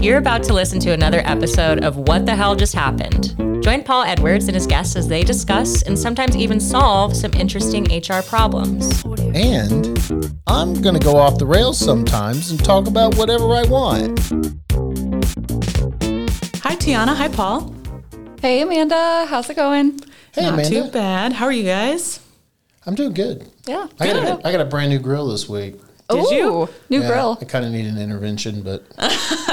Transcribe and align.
You're 0.00 0.16
about 0.16 0.42
to 0.44 0.54
listen 0.54 0.80
to 0.80 0.92
another 0.92 1.20
episode 1.26 1.84
of 1.84 1.96
What 1.96 2.24
the 2.24 2.34
Hell 2.34 2.56
Just 2.56 2.74
Happened. 2.74 3.36
Join 3.62 3.82
Paul 3.84 4.04
Edwards 4.04 4.46
and 4.46 4.54
his 4.54 4.66
guests 4.66 4.96
as 4.96 5.06
they 5.08 5.22
discuss 5.22 5.82
and 5.82 5.98
sometimes 5.98 6.34
even 6.36 6.58
solve 6.58 7.14
some 7.14 7.34
interesting 7.34 7.84
HR 7.84 8.22
problems. 8.22 9.04
And 9.34 9.98
I'm 10.46 10.80
going 10.80 10.98
to 10.98 11.04
go 11.04 11.18
off 11.18 11.38
the 11.38 11.44
rails 11.44 11.78
sometimes 11.78 12.50
and 12.50 12.64
talk 12.64 12.86
about 12.86 13.16
whatever 13.16 13.44
I 13.54 13.62
want. 13.64 14.18
Hi, 16.62 16.76
Tiana. 16.76 17.14
Hi, 17.14 17.28
Paul. 17.28 17.74
Hey, 18.40 18.62
Amanda. 18.62 19.26
How's 19.28 19.50
it 19.50 19.56
going? 19.56 20.00
Hey, 20.32 20.44
Not 20.44 20.54
Amanda. 20.54 20.70
too 20.84 20.90
bad. 20.90 21.34
How 21.34 21.44
are 21.44 21.52
you 21.52 21.64
guys? 21.64 22.20
I'm 22.86 22.94
doing 22.94 23.12
good. 23.12 23.46
Yeah. 23.66 23.86
I 24.00 24.06
got, 24.06 24.16
a, 24.16 24.48
I 24.48 24.52
got 24.52 24.62
a 24.62 24.64
brand 24.64 24.90
new 24.90 24.98
grill 24.98 25.28
this 25.28 25.46
week. 25.46 25.74
Did 26.10 26.18
Ooh, 26.24 26.34
you? 26.34 26.68
New 26.88 27.00
Yeah, 27.02 27.08
grill. 27.08 27.38
I 27.40 27.44
kind 27.44 27.64
of 27.64 27.70
need 27.72 27.86
an 27.86 27.98
intervention, 27.98 28.62
but 28.62 28.84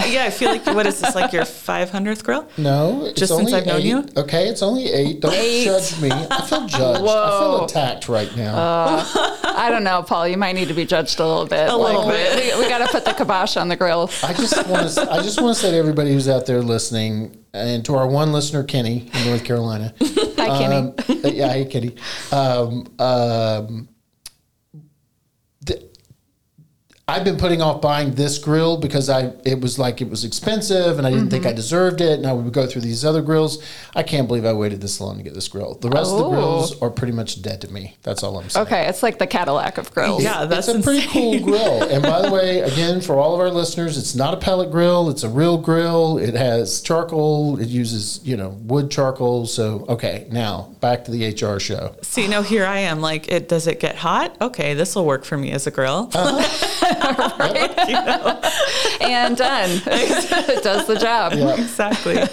yeah, 0.07 0.23
I 0.25 0.29
feel 0.31 0.49
like 0.51 0.65
what 0.65 0.85
is 0.87 0.99
this 0.99 1.13
like 1.15 1.31
your 1.33 1.43
500th 1.43 2.23
grill? 2.23 2.47
no. 2.57 3.05
It's 3.05 3.19
Just 3.19 3.35
since 3.35 3.53
I've 3.53 3.65
known 3.65 3.81
you? 3.81 4.05
Okay, 4.17 4.47
it's 4.47 4.61
only 4.61 4.91
eight. 4.91 5.19
Don't 5.21 5.33
Eight. 5.33 5.65
judge 5.65 5.99
me. 6.01 6.09
I 6.11 6.41
feel 6.41 6.65
judged. 6.67 6.75
I 6.75 7.39
feel 7.39 7.65
attacked 7.65 8.09
right 8.09 8.35
now. 8.35 8.53
I 9.43 9.69
don't 9.69 9.83
know, 9.83 10.03
Paul. 10.03 10.27
You 10.27 10.37
might 10.37 10.53
need 10.53 10.67
to 10.67 10.73
be 10.73 10.85
judged 10.85 11.19
a 11.19 11.27
little 11.27 11.45
bit. 11.45 11.69
A 11.69 11.75
little 11.75 12.05
we- 12.05 12.11
bit. 12.13 12.55
We, 12.57 12.63
we 12.63 12.69
got 12.69 12.79
to 12.79 12.87
put 12.87 13.05
the 13.05 13.13
kibosh 13.13 13.57
on 13.57 13.67
the 13.67 13.75
grill. 13.75 14.09
I 14.23 14.33
just 14.33 14.55
want 14.67 14.89
to. 14.91 15.11
I 15.11 15.21
just 15.21 15.41
want 15.41 15.55
to 15.55 15.61
say 15.61 15.71
to 15.71 15.77
everybody 15.77 16.11
who's 16.13 16.27
out 16.29 16.45
there 16.45 16.61
listening, 16.61 17.43
and 17.53 17.83
to 17.85 17.95
our 17.95 18.07
one 18.07 18.31
listener, 18.31 18.63
Kenny 18.63 19.09
in 19.13 19.25
North 19.27 19.43
Carolina. 19.45 19.93
Hi, 20.01 20.57
Kenny. 20.57 20.75
Um, 20.75 20.95
yeah, 21.33 21.53
hey, 21.53 21.65
Kenny. 21.65 21.95
Um, 22.31 22.87
um, 22.99 23.89
I've 27.09 27.23
been 27.23 27.37
putting 27.37 27.61
off 27.61 27.79
buying 27.79 28.15
this 28.15 28.37
grill 28.37 28.75
because 28.75 29.09
I 29.09 29.31
it 29.45 29.61
was 29.61 29.79
like 29.79 30.01
it 30.01 30.09
was 30.09 30.25
expensive 30.25 30.97
and 30.97 31.07
I 31.07 31.11
didn't 31.11 31.29
think 31.29 31.43
Mm-hmm. 31.43 31.51
I 31.51 31.53
deserved 31.53 32.01
it, 32.01 32.17
and 32.17 32.25
I 32.27 32.33
would 32.33 32.51
go 32.51 32.65
through 32.67 32.81
these 32.81 33.05
other 33.05 33.21
grills. 33.21 33.63
I 33.95 34.03
can't 34.03 34.27
believe 34.27 34.43
I 34.43 34.51
waited 34.51 34.81
this 34.81 34.99
long 34.99 35.15
to 35.17 35.23
get 35.23 35.33
this 35.33 35.47
grill. 35.47 35.75
The 35.75 35.89
rest 35.89 36.11
of 36.11 36.17
the 36.17 36.25
Oh. 36.25 36.29
grills 36.31 36.81
are 36.81 36.89
pretty 36.89 37.13
much 37.13 37.41
dead 37.41 37.61
to 37.61 37.71
me. 37.71 37.95
That's 38.03 38.23
all 38.23 38.37
I'm 38.37 38.49
saying. 38.49 38.65
okay, 38.65 38.87
it's 38.87 39.03
like 39.03 39.19
the 39.19 39.27
Cadillac 39.27 39.77
of 39.77 39.93
grills. 39.93 40.21
Yeah, 40.21 40.43
that's 40.45 40.67
it's 40.67 40.79
a 40.79 40.81
pretty 40.83 41.07
cool 41.07 41.39
grill. 41.39 41.83
And 41.89 42.03
by 42.03 42.21
the 42.23 42.29
way, 42.31 42.59
again, 42.59 42.99
for 42.99 43.15
all 43.17 43.33
of 43.35 43.39
our 43.39 43.51
listeners, 43.51 43.97
it's 43.97 44.13
not 44.15 44.33
a 44.33 44.37
pellet 44.37 44.69
grill. 44.71 45.09
It's 45.09 45.23
a 45.23 45.29
real 45.29 45.57
grill. 45.57 46.17
It 46.17 46.33
has 46.33 46.81
charcoal. 46.81 47.57
It 47.61 47.69
uses, 47.69 48.19
you 48.25 48.35
know, 48.35 48.49
wood 48.49 48.91
charcoal. 48.91 49.45
So, 49.45 49.85
okay, 49.87 50.27
now 50.29 50.75
back 50.81 51.05
to 51.05 51.11
the 51.11 51.29
HR 51.29 51.59
show. 51.59 51.95
See, 52.01 52.27
now 52.27 52.41
here 52.41 52.65
I 52.65 52.79
am. 52.79 52.99
Like, 52.99 53.31
it 53.31 53.47
does 53.47 53.67
it 53.67 53.79
get 53.79 53.95
hot? 53.95 54.35
Okay, 54.41 54.73
this 54.73 54.93
will 54.95 55.05
work 55.05 55.23
for 55.23 55.37
me 55.37 55.51
as 55.53 55.67
a 55.67 55.71
grill. 55.71 56.11
And 59.01 59.37
done. 59.37 59.69
it 59.85 60.63
does 60.63 60.87
the 60.87 60.95
job. 60.95 61.33
exactly. 61.33 62.23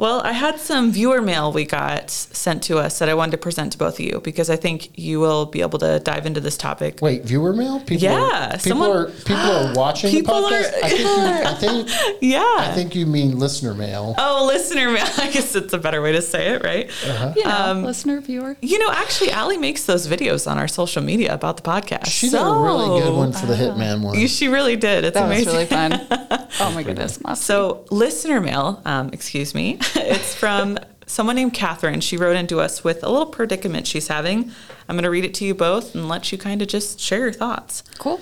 Well, 0.00 0.22
I 0.22 0.32
had 0.32 0.58
some 0.58 0.92
viewer 0.92 1.20
mail 1.20 1.52
we 1.52 1.66
got 1.66 2.08
sent 2.10 2.62
to 2.64 2.78
us 2.78 2.98
that 3.00 3.10
I 3.10 3.14
wanted 3.14 3.32
to 3.32 3.36
present 3.38 3.72
to 3.72 3.78
both 3.78 3.94
of 3.94 4.00
you 4.00 4.20
because 4.24 4.48
I 4.48 4.56
think 4.56 4.98
you 4.98 5.20
will 5.20 5.44
be 5.44 5.60
able 5.60 5.78
to 5.80 6.00
dive 6.00 6.24
into 6.24 6.40
this 6.40 6.56
topic. 6.56 7.00
Wait, 7.02 7.22
viewer 7.24 7.52
mail? 7.52 7.80
People 7.80 8.04
Yeah, 8.04 8.14
are, 8.14 8.48
people 8.52 8.58
someone- 8.60 8.90
are 8.96 9.06
people 9.10 9.36
are 9.36 9.74
watching 9.82 10.10
People 10.10 10.40
the 10.40 10.46
are- 10.46 10.62
podcast. 10.62 10.82
I 10.82 10.88
think 10.88 11.00
you, 11.00 11.44
I 11.44 11.54
think 11.60 12.18
Yeah. 12.22 12.54
I 12.58 12.72
think 12.74 12.94
you 12.94 13.04
mean 13.04 13.38
listener 13.38 13.74
mail. 13.74 14.14
oh, 14.16 14.46
listener 14.46 14.90
mail. 14.90 15.06
I 15.18 15.30
guess 15.30 15.54
it's 15.54 15.74
a 15.74 15.78
better 15.78 16.00
way 16.00 16.12
to 16.12 16.22
say 16.22 16.54
it, 16.54 16.64
right? 16.64 16.90
You 17.36 17.44
know, 17.44 17.50
Um, 17.50 17.84
listener, 17.84 18.22
viewer. 18.22 18.56
You 18.62 18.78
know, 18.78 18.90
actually, 18.90 19.32
Allie 19.32 19.58
makes 19.58 19.84
those 19.84 20.06
videos 20.08 20.50
on 20.50 20.56
our 20.56 20.68
social 20.68 21.02
media 21.02 21.34
about 21.34 21.58
the 21.58 21.62
podcast. 21.62 22.06
She 22.06 22.30
did 22.30 22.40
a 22.40 22.44
really 22.44 23.00
good 23.02 23.14
one 23.14 23.32
for 23.32 23.44
the 23.44 23.54
Hitman 23.54 24.00
one. 24.00 24.18
You- 24.18 24.28
She 24.28 24.48
really 24.48 24.76
did. 24.76 25.04
It's 25.04 25.14
That 25.14 25.26
amazing. 25.26 25.44
was 25.46 25.54
really 25.54 25.66
fun. 25.66 26.46
Oh 26.62 26.72
my 26.72 26.82
goodness. 26.82 27.22
Must 27.22 27.42
So, 27.42 27.84
listener 27.90 28.40
mail, 28.40 28.82
um, 28.84 29.10
excuse 29.12 29.54
me, 29.54 29.78
it's 29.96 30.34
from 30.34 30.78
someone 31.06 31.36
named 31.36 31.54
Catherine. 31.54 32.00
She 32.00 32.16
wrote 32.16 32.36
into 32.36 32.60
us 32.60 32.84
with 32.84 33.02
a 33.02 33.08
little 33.08 33.26
predicament 33.26 33.86
she's 33.86 34.08
having. 34.08 34.50
I'm 34.88 34.96
going 34.96 35.04
to 35.04 35.10
read 35.10 35.24
it 35.24 35.34
to 35.34 35.44
you 35.44 35.54
both 35.54 35.94
and 35.94 36.08
let 36.08 36.30
you 36.32 36.38
kind 36.38 36.62
of 36.62 36.68
just 36.68 37.00
share 37.00 37.20
your 37.20 37.32
thoughts. 37.32 37.82
cool. 37.98 38.20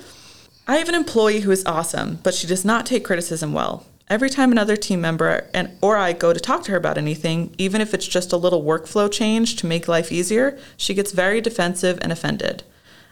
I 0.67 0.77
have 0.77 0.89
an 0.89 0.95
employee 0.95 1.39
who 1.39 1.49
is 1.49 1.65
awesome, 1.65 2.19
but 2.21 2.35
she 2.35 2.45
does 2.45 2.63
not 2.63 2.85
take 2.85 3.03
criticism 3.03 3.53
well. 3.53 3.87
Every 4.07 4.29
time 4.29 4.51
another 4.51 4.75
team 4.75 5.01
member 5.01 5.47
and 5.53 5.71
or 5.81 5.97
I 5.97 6.13
go 6.13 6.31
to 6.33 6.39
talk 6.39 6.63
to 6.63 6.71
her 6.71 6.77
about 6.77 6.97
anything, 6.97 7.53
even 7.57 7.81
if 7.81 7.93
it's 7.93 8.07
just 8.07 8.31
a 8.31 8.37
little 8.37 8.63
workflow 8.63 9.11
change 9.11 9.55
to 9.57 9.67
make 9.67 9.87
life 9.87 10.11
easier, 10.11 10.59
she 10.77 10.93
gets 10.93 11.11
very 11.11 11.41
defensive 11.41 11.97
and 12.01 12.11
offended. 12.11 12.63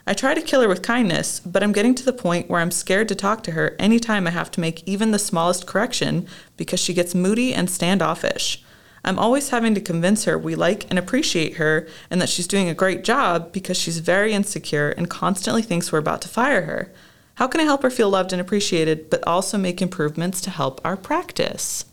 I 0.09 0.13
try 0.13 0.34
to 0.34 0.41
kill 0.41 0.62
her 0.62 0.69
with 0.69 0.84
kindness, 0.84 1.41
but 1.41 1.62
I'm 1.62 1.73
getting 1.73 1.94
to 1.95 2.06
the 2.06 2.13
point 2.13 2.50
where 2.50 2.62
I'm 2.62 2.72
scared 2.72 3.09
to 3.09 3.16
talk 3.16 3.44
to 3.44 3.51
her 3.51 3.75
anytime 3.78 4.25
I 4.25 4.29
have 4.29 4.50
to 4.51 4.62
make 4.62 4.88
even 4.88 5.12
the 5.12 5.19
smallest 5.19 5.68
correction 5.68 6.28
because 6.56 6.79
she 6.79 6.94
gets 6.94 7.13
moody 7.13 7.53
and 7.53 7.69
standoffish. 7.69 8.63
I'm 9.03 9.19
always 9.19 9.50
having 9.50 9.75
to 9.75 9.81
convince 9.81 10.23
her 10.23 10.38
we 10.38 10.56
like 10.56 10.90
and 10.90 10.97
appreciate 10.97 11.56
her 11.56 11.90
and 12.09 12.22
that 12.22 12.29
she's 12.29 12.47
doing 12.47 12.69
a 12.69 12.73
great 12.73 13.03
job 13.03 13.51
because 13.51 13.75
she's 13.75 14.00
very 14.00 14.31
insecure 14.31 14.91
and 14.91 15.09
constantly 15.09 15.62
thinks 15.62 15.91
we're 15.91 16.00
about 16.00 16.22
to 16.22 16.29
fire 16.29 16.62
her. 16.62 16.89
How 17.35 17.47
can 17.47 17.59
I 17.59 17.66
help 17.66 17.84
her 17.84 17.89
feel 17.89 18.09
loved 18.09 18.31
and 18.31 18.39
appreciated, 18.39 19.09
but 19.09 19.28
also 19.28 19.57
make 19.57 19.81
improvements 19.81 20.39
to 20.41 20.51
help 20.51 20.79
our 20.85 20.95
practice? 20.95 21.84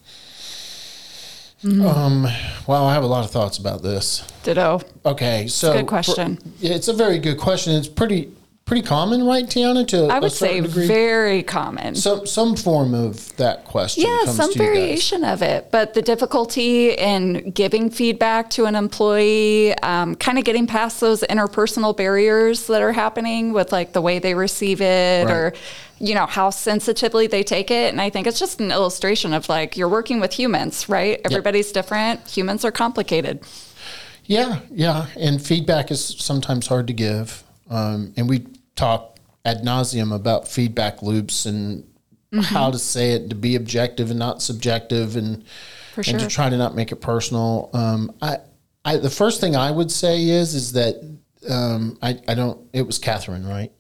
Um, 1.65 2.25
wow, 2.67 2.85
I 2.85 2.93
have 2.93 3.05
a 3.05 3.07
lot 3.07 3.25
of 3.25 3.31
thoughts 3.31 3.57
about 3.59 3.83
this. 3.83 4.23
Ditto. 4.43 4.81
Okay, 5.07 5.47
so 5.47 5.73
good 5.73 5.87
question. 5.87 6.37
for- 6.37 6.49
it's 6.61 6.89
a 6.89 6.93
very 6.93 7.19
good 7.19 7.39
question. 7.39 7.75
It's 7.75 7.89
pretty 7.89 8.31
pretty 8.65 8.83
common, 8.83 9.25
right, 9.25 9.45
Tiana? 9.47 9.87
To 9.89 10.07
I 10.07 10.19
would 10.19 10.33
say 10.33 10.61
degree? 10.61 10.87
very 10.87 11.43
common. 11.43 11.95
some 11.95 12.27
some 12.27 12.57
form 12.57 12.95
of 12.95 13.37
that 13.37 13.65
question. 13.65 14.05
Yeah, 14.05 14.21
comes 14.25 14.37
some 14.37 14.53
to 14.53 14.59
you 14.59 14.65
guys. 14.65 14.75
variation 14.75 15.25
of 15.25 15.43
it, 15.43 15.71
but 15.71 15.95
the 15.95 16.03
difficulty 16.03 16.93
in 16.93 17.51
giving 17.51 17.91
feedback 17.91 18.51
to 18.51 18.65
an 18.65 18.75
employee, 18.75 19.75
um, 19.79 20.15
kind 20.15 20.39
of 20.39 20.45
getting 20.45 20.67
past 20.67 21.01
those 21.01 21.23
interpersonal 21.23 21.97
barriers 21.97 22.67
that 22.69 22.83
are 22.83 22.93
happening 22.93 23.53
with 23.53 23.73
like 23.73 23.93
the 23.93 24.01
way 24.01 24.19
they 24.19 24.35
receive 24.35 24.81
it 24.81 25.31
or, 25.31 25.53
you 25.99 26.15
know, 26.15 26.27
how 26.27 26.51
sensitively 26.51 27.27
they 27.27 27.43
take 27.43 27.71
it. 27.71 27.93
And 27.93 28.01
I 28.01 28.11
think 28.11 28.27
it's 28.27 28.39
just 28.39 28.61
an 28.61 28.71
illustration 28.71 29.33
of 29.35 29.49
like 29.49 29.77
you're 29.77 29.89
working 29.89 30.21
with 30.21 30.33
humans, 30.33 30.89
right? 30.89 31.21
Everybody's 31.25 31.71
different. 31.73 32.27
Humans 32.29 32.65
are 32.65 32.73
complicated. 32.73 33.41
Yeah, 34.27 34.61
yeah, 34.71 35.07
and 35.19 35.41
feedback 35.41 35.91
is 35.91 36.03
sometimes 36.03 36.67
hard 36.67 36.87
to 36.87 36.95
give, 36.95 37.45
um, 37.69 38.15
and 38.17 38.27
we 38.27 38.47
talk 38.77 39.19
ad 39.45 39.59
nauseum 39.63 40.15
about 40.15 40.49
feedback 40.49 41.03
loops 41.03 41.47
and 41.47 41.85
Mm-hmm. 42.33 42.43
how 42.53 42.69
to 42.73 42.81
say 42.81 43.13
it 43.13 43.29
to 43.31 43.37
be 43.37 43.55
objective 43.55 44.11
and 44.11 44.19
not 44.19 44.43
subjective, 44.43 45.15
and 45.15 45.45
For 45.93 46.03
and 46.05 46.19
to 46.19 46.27
try 46.27 46.51
to 46.51 46.57
not 46.57 46.75
make 46.75 46.91
it 46.91 46.97
personal. 46.97 47.71
Um, 47.73 48.13
I, 48.21 48.39
I, 48.85 48.97
the 48.97 49.09
first 49.09 49.41
thing 49.41 49.55
I 49.55 49.71
would 49.71 49.93
say 49.93 50.25
is 50.25 50.53
is 50.53 50.73
that 50.73 50.97
um, 51.49 51.97
I, 52.03 52.19
I 52.27 52.35
don't. 52.35 52.59
It 52.73 52.89
was 52.89 52.99
Catherine, 52.99 53.47
right? 53.47 53.71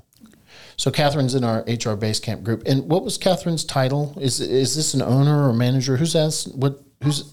So 0.76 0.92
Catherine's 0.92 1.34
in 1.34 1.42
our 1.42 1.62
HR 1.62 1.96
Basecamp 1.98 2.44
group, 2.44 2.62
and 2.64 2.88
what 2.88 3.02
was 3.02 3.18
Catherine's 3.18 3.64
title? 3.64 4.16
Is 4.20 4.40
is 4.40 4.76
this 4.76 4.94
an 4.94 5.02
owner 5.02 5.48
or 5.48 5.52
manager? 5.52 5.96
Who's 5.96 6.14
asked 6.14 6.54
what? 6.54 6.78
Who's 7.02 7.32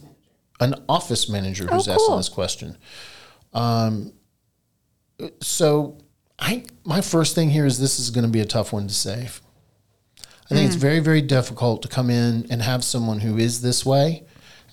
an 0.59 0.73
office 0.89 1.29
manager 1.29 1.67
who's 1.67 1.87
Oh, 1.87 1.93
asking 1.93 2.17
this 2.17 2.29
question? 2.29 2.77
Um, 3.53 4.11
so 5.39 5.99
I 6.41 6.63
my 6.83 6.99
first 7.01 7.35
thing 7.35 7.51
here 7.51 7.65
is 7.65 7.79
this 7.79 7.99
is 7.99 8.09
going 8.09 8.25
to 8.25 8.31
be 8.31 8.41
a 8.41 8.45
tough 8.45 8.73
one 8.73 8.87
to 8.87 8.93
save. 8.93 9.41
I 10.49 10.55
think 10.55 10.65
it's 10.67 10.75
very 10.75 10.99
very 10.99 11.21
difficult 11.21 11.81
to 11.83 11.87
come 11.87 12.09
in 12.09 12.45
and 12.49 12.61
have 12.61 12.83
someone 12.83 13.19
who 13.21 13.37
is 13.37 13.61
this 13.61 13.85
way 13.85 14.23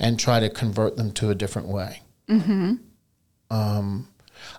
and 0.00 0.18
try 0.18 0.40
to 0.40 0.48
convert 0.48 0.96
them 0.96 1.12
to 1.12 1.30
a 1.30 1.34
different 1.34 1.68
way. 1.68 2.02
Um, 3.50 4.08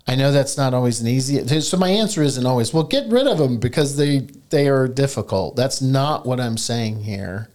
I 0.08 0.16
know 0.16 0.32
that's 0.32 0.58
not 0.58 0.74
always 0.74 1.02
an 1.02 1.08
easy. 1.08 1.62
So 1.62 1.78
my 1.78 1.90
answer 1.90 2.22
isn't 2.22 2.46
always 2.46 2.74
well. 2.74 2.84
Get 2.84 3.10
rid 3.10 3.28
of 3.28 3.38
them 3.38 3.58
because 3.58 3.98
they 3.98 4.28
they 4.50 4.70
are 4.70 4.88
difficult. 4.88 5.56
That's 5.56 5.82
not 5.82 6.26
what 6.26 6.40
I'm 6.40 6.58
saying 6.58 7.04
here. 7.04 7.50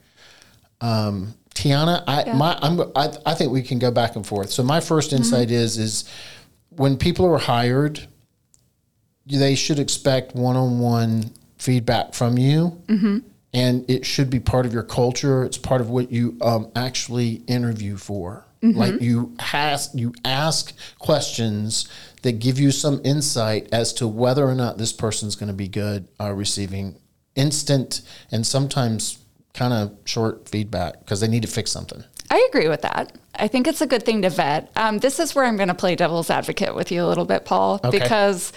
Um, 0.81 1.35
Tiana, 1.55 2.03
I 2.07 2.33
my 2.33 2.59
I'm 2.61 2.81
I, 2.97 3.13
I 3.25 3.35
think 3.35 3.53
we 3.53 3.63
can 3.63 3.79
go 3.79 3.91
back 3.91 4.17
and 4.17 4.27
forth. 4.27 4.51
So 4.51 4.63
my 4.63 4.81
1st 4.81 5.13
insight 5.13 5.51
is 5.51 5.79
is 5.79 6.05
when 6.71 6.97
people 6.97 7.27
are 7.27 7.39
hired, 7.39 8.07
they 9.27 9.55
should 9.55 9.79
expect 9.79 10.35
one-on-one 10.35 11.31
feedback 11.59 12.15
from 12.15 12.37
you, 12.39 12.83
and 13.53 13.85
it 13.89 14.05
should 14.05 14.31
be 14.31 14.41
part 14.41 14.67
of 14.67 14.73
your 14.73 14.83
culture. 14.83 15.45
It's 15.45 15.59
part 15.59 15.81
of 15.81 15.89
what 15.91 16.11
you 16.11 16.37
um, 16.43 16.71
actually 16.77 17.43
interview 17.47 17.97
for. 17.97 18.45
Like 18.63 19.03
you 19.03 19.37
ask, 19.53 19.91
you 19.95 20.15
ask 20.25 20.73
questions 20.99 21.87
that 22.23 22.39
give 22.39 22.59
you 22.59 22.71
some 22.71 23.03
insight 23.05 23.69
as 23.73 23.93
to 23.95 24.09
whether 24.09 24.43
or 24.43 24.55
not 24.55 24.79
this 24.79 24.91
person's 24.91 25.37
going 25.37 25.49
to 25.49 25.53
be 25.55 25.69
good 25.69 26.09
uh, 26.19 26.33
receiving 26.33 26.97
instant 27.35 28.01
and 28.33 28.47
sometimes 28.47 29.19
kind 29.53 29.75
of 29.75 29.95
short 30.07 30.49
feedback 30.49 31.01
because 31.01 31.21
they 31.21 31.29
need 31.29 31.43
to 31.43 31.49
fix 31.49 31.71
something. 31.73 32.03
I 32.31 32.47
agree 32.49 32.69
with 32.69 32.81
that. 32.81 33.13
I 33.35 33.49
think 33.49 33.67
it's 33.69 33.83
a 33.83 33.87
good 33.87 34.03
thing 34.03 34.23
to 34.23 34.31
vet. 34.31 34.73
Um, 34.77 34.97
this 34.97 35.21
is 35.21 35.35
where 35.35 35.45
I'm 35.45 35.57
going 35.57 35.69
to 35.69 35.75
play 35.75 35.95
devil's 35.95 36.31
advocate 36.31 36.75
with 36.75 36.91
you 36.91 37.05
a 37.05 37.07
little 37.07 37.27
bit, 37.27 37.45
Paul, 37.45 37.81
Okay. 37.85 37.99
because 37.99 38.51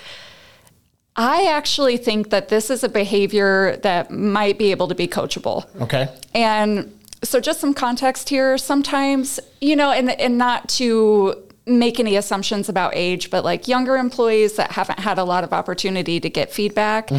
I 1.17 1.47
actually 1.47 1.97
think 1.97 2.29
that 2.29 2.49
this 2.49 2.69
is 2.69 2.83
a 2.83 2.89
behavior 2.89 3.77
that 3.77 4.11
might 4.11 4.57
be 4.59 4.71
able 4.71 4.87
to 4.87 4.95
be 4.95 5.07
coachable. 5.07 5.65
Okay. 5.81 6.07
And 6.35 6.93
so 7.23 7.39
just 7.39 7.59
some 7.59 7.73
context 7.73 8.29
here. 8.29 8.57
Sometimes, 8.59 9.39
you 9.59 9.75
know, 9.75 9.91
and 9.91 10.11
and 10.11 10.37
not 10.37 10.69
to 10.69 11.43
make 11.65 11.99
any 11.99 12.15
assumptions 12.15 12.69
about 12.69 12.93
age, 12.95 13.29
but 13.29 13.43
like 13.43 13.67
younger 13.67 13.97
employees 13.97 14.55
that 14.55 14.71
haven't 14.71 14.99
had 14.99 15.17
a 15.17 15.23
lot 15.23 15.43
of 15.43 15.51
opportunity 15.51 16.19
to 16.19 16.29
get 16.29 16.51
feedback. 16.51 17.11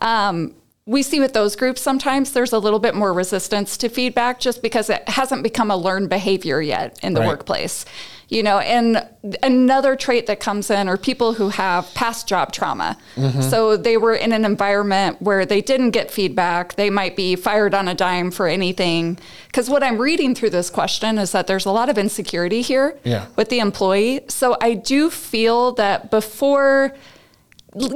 Um, 0.00 0.54
we 0.84 1.02
see 1.02 1.20
with 1.20 1.32
those 1.32 1.54
groups 1.54 1.80
sometimes 1.80 2.32
there's 2.32 2.52
a 2.52 2.58
little 2.58 2.80
bit 2.80 2.94
more 2.94 3.12
resistance 3.12 3.76
to 3.76 3.88
feedback 3.88 4.40
just 4.40 4.62
because 4.62 4.90
it 4.90 5.08
hasn't 5.08 5.42
become 5.44 5.70
a 5.70 5.76
learned 5.76 6.08
behavior 6.08 6.60
yet 6.60 6.98
in 7.02 7.14
the 7.14 7.20
Right. 7.20 7.28
workplace. 7.28 7.84
You 8.28 8.42
know, 8.42 8.60
and 8.60 9.06
another 9.42 9.94
trait 9.94 10.26
that 10.26 10.40
comes 10.40 10.70
in 10.70 10.88
are 10.88 10.96
people 10.96 11.34
who 11.34 11.50
have 11.50 11.92
past 11.92 12.26
job 12.26 12.50
trauma. 12.50 12.96
Mm-hmm. 13.14 13.42
So 13.42 13.76
they 13.76 13.98
were 13.98 14.14
in 14.14 14.32
an 14.32 14.46
environment 14.46 15.20
where 15.20 15.44
they 15.44 15.60
didn't 15.60 15.90
get 15.90 16.10
feedback. 16.10 16.76
They 16.76 16.88
might 16.88 17.14
be 17.14 17.36
fired 17.36 17.74
on 17.74 17.88
a 17.88 17.94
dime 17.94 18.30
for 18.30 18.48
anything. 18.48 19.18
Because 19.48 19.68
what 19.68 19.82
I'm 19.82 19.98
reading 19.98 20.34
through 20.34 20.48
this 20.50 20.70
question 20.70 21.18
is 21.18 21.32
that 21.32 21.46
there's 21.46 21.66
a 21.66 21.70
lot 21.70 21.90
of 21.90 21.98
insecurity 21.98 22.62
here 22.62 22.96
Yeah. 23.04 23.26
with 23.36 23.50
the 23.50 23.58
employee. 23.58 24.20
So 24.28 24.56
I 24.62 24.74
do 24.74 25.10
feel 25.10 25.72
that 25.72 26.10
before 26.10 26.94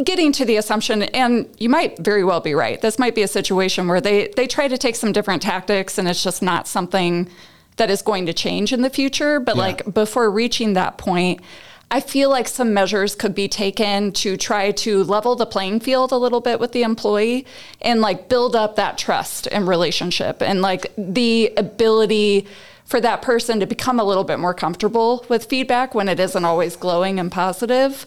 getting 0.05 0.32
to 0.32 0.44
the 0.44 0.56
assumption 0.56 1.02
and 1.02 1.49
you 1.58 1.69
might 1.69 1.99
very 1.99 2.25
well 2.25 2.40
be 2.40 2.55
right 2.55 2.81
this 2.81 2.99
might 2.99 3.14
be 3.14 3.23
a 3.23 3.28
situation 3.28 3.87
where 3.88 4.00
they 4.00 4.28
they 4.37 4.46
try 4.46 4.67
to 4.69 4.78
take 4.78 4.96
some 4.96 5.12
different 5.12 5.43
tactics 5.43 5.99
and 5.99 6.08
it's 6.08 6.23
just 6.23 6.43
not 6.43 6.67
something 6.67 7.28
that 7.76 7.90
is 7.90 8.00
going 8.00 8.25
to 8.25 8.32
change 8.32 8.73
in 8.73 8.81
the 8.82 8.88
future 8.90 9.38
but 9.38 9.55
Yeah. 9.56 9.62
like 9.62 9.94
before 9.94 10.31
reaching 10.31 10.73
that 10.75 10.96
point 10.96 11.40
I 11.88 12.00
feel 12.00 12.31
like 12.31 12.49
some 12.49 12.75
measures 12.75 13.14
could 13.14 13.32
be 13.34 13.46
taken 13.46 14.11
to 14.12 14.37
try 14.37 14.73
to 14.73 15.05
level 15.05 15.37
the 15.37 15.46
playing 15.46 15.79
field 15.81 16.11
a 16.11 16.17
little 16.17 16.40
bit 16.40 16.58
with 16.58 16.72
the 16.72 16.82
employee 16.82 17.46
and 17.81 18.00
like 18.00 18.29
build 18.29 18.56
up 18.56 18.75
that 18.75 18.99
trust 18.99 19.46
and 19.52 19.69
relationship 19.69 20.43
and 20.43 20.62
like 20.62 20.93
the 20.99 21.52
ability 21.56 22.46
for 22.87 23.00
that 23.00 23.22
person 23.22 23.61
to 23.61 23.67
become 23.67 24.00
a 24.00 24.05
little 24.05 24.25
bit 24.25 24.40
more 24.40 24.55
comfortable 24.55 25.25
with 25.29 25.44
feedback 25.44 25.94
when 25.94 26.08
it 26.08 26.19
isn't 26.19 26.44
always 26.44 26.75
glowing 26.76 27.20
and 27.20 27.31
positive. 27.31 28.06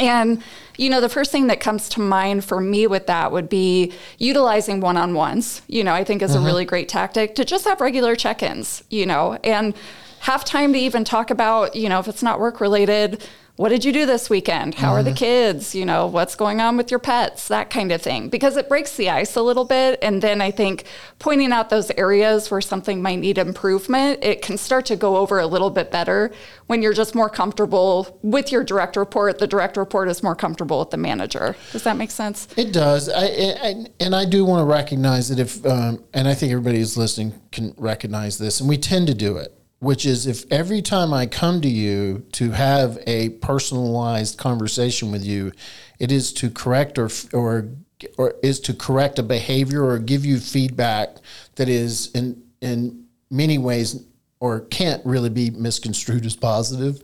And, 0.00 0.42
you 0.78 0.88
know, 0.88 1.00
the 1.02 1.10
first 1.10 1.30
thing 1.30 1.46
that 1.48 1.60
comes 1.60 1.88
to 1.90 2.00
mind 2.00 2.42
for 2.42 2.58
me 2.58 2.86
with 2.86 3.06
that 3.06 3.30
would 3.30 3.50
be 3.50 3.92
utilizing 4.18 4.80
one 4.80 4.96
on 4.96 5.14
ones, 5.14 5.60
you 5.68 5.84
know, 5.84 5.92
I 5.92 6.04
think 6.04 6.22
is 6.22 6.34
a 6.34 6.38
mm-hmm. 6.38 6.46
really 6.46 6.64
great 6.64 6.88
tactic 6.88 7.34
to 7.34 7.44
just 7.44 7.66
have 7.66 7.82
regular 7.82 8.16
check 8.16 8.42
ins, 8.42 8.82
you 8.88 9.04
know, 9.04 9.38
and 9.44 9.74
have 10.20 10.44
time 10.44 10.72
to 10.72 10.78
even 10.78 11.04
talk 11.04 11.30
about, 11.30 11.76
you 11.76 11.88
know, 11.88 12.00
if 12.00 12.08
it's 12.08 12.22
not 12.22 12.40
work 12.40 12.60
related, 12.60 13.26
what 13.56 13.68
did 13.68 13.84
you 13.84 13.92
do 13.92 14.06
this 14.06 14.30
weekend? 14.30 14.76
How 14.76 14.92
are 14.92 15.02
the 15.02 15.12
kids? 15.12 15.74
You 15.74 15.84
know, 15.84 16.06
what's 16.06 16.34
going 16.34 16.60
on 16.60 16.76
with 16.76 16.90
your 16.90 17.00
pets? 17.00 17.48
That 17.48 17.68
kind 17.68 17.92
of 17.92 18.00
thing. 18.00 18.30
Because 18.30 18.56
it 18.56 18.68
breaks 18.68 18.96
the 18.96 19.10
ice 19.10 19.36
a 19.36 19.42
little 19.42 19.66
bit. 19.66 19.98
And 20.00 20.22
then 20.22 20.40
I 20.40 20.50
think 20.50 20.84
pointing 21.18 21.52
out 21.52 21.68
those 21.68 21.90
areas 21.92 22.50
where 22.50 22.62
something 22.62 23.02
might 23.02 23.18
need 23.18 23.36
improvement, 23.36 24.24
it 24.24 24.40
can 24.40 24.56
start 24.56 24.86
to 24.86 24.96
go 24.96 25.18
over 25.18 25.38
a 25.38 25.46
little 25.46 25.68
bit 25.68 25.90
better 25.90 26.32
when 26.68 26.80
you're 26.80 26.94
just 26.94 27.14
more 27.14 27.28
comfortable 27.28 28.18
with 28.22 28.50
your 28.50 28.64
direct 28.64 28.96
report. 28.96 29.38
The 29.38 29.46
direct 29.46 29.76
report 29.76 30.08
is 30.08 30.22
more 30.22 30.34
comfortable 30.34 30.78
with 30.78 30.90
the 30.90 30.96
manager. 30.96 31.54
Does 31.72 31.82
that 31.82 31.96
make 31.98 32.10
sense? 32.10 32.48
It 32.56 32.72
does, 32.72 33.10
I, 33.10 33.24
I, 33.24 33.86
and 34.00 34.14
I 34.14 34.24
do 34.24 34.44
want 34.44 34.60
to 34.60 34.64
recognize 34.64 35.28
that 35.28 35.38
if, 35.38 35.66
um, 35.66 36.02
and 36.14 36.26
I 36.26 36.34
think 36.34 36.52
everybody 36.52 36.78
who's 36.78 36.96
listening 36.96 37.34
can 37.52 37.74
recognize 37.76 38.38
this, 38.38 38.60
and 38.60 38.68
we 38.68 38.78
tend 38.78 39.06
to 39.08 39.14
do 39.14 39.36
it, 39.36 39.54
which 39.80 40.06
is 40.06 40.26
if 40.26 40.50
every 40.52 40.82
time 40.82 41.12
I 41.12 41.26
come 41.26 41.60
to 41.62 41.68
you 41.68 42.24
to 42.32 42.52
have 42.52 42.98
a 43.06 43.30
personalized 43.30 44.38
conversation 44.38 45.10
with 45.10 45.24
you, 45.24 45.52
it 45.98 46.12
is 46.12 46.32
to 46.34 46.50
correct 46.50 46.98
or 46.98 47.10
or 47.32 47.68
or 48.16 48.34
is 48.42 48.60
to 48.60 48.74
correct 48.74 49.18
a 49.18 49.22
behavior 49.22 49.84
or 49.84 49.98
give 49.98 50.24
you 50.24 50.38
feedback 50.38 51.16
that 51.56 51.68
is 51.68 52.10
in 52.12 52.42
in 52.60 53.04
many 53.30 53.58
ways 53.58 54.04
or 54.38 54.60
can't 54.60 55.04
really 55.04 55.28
be 55.28 55.50
misconstrued 55.50 56.24
as 56.24 56.34
positive 56.34 57.02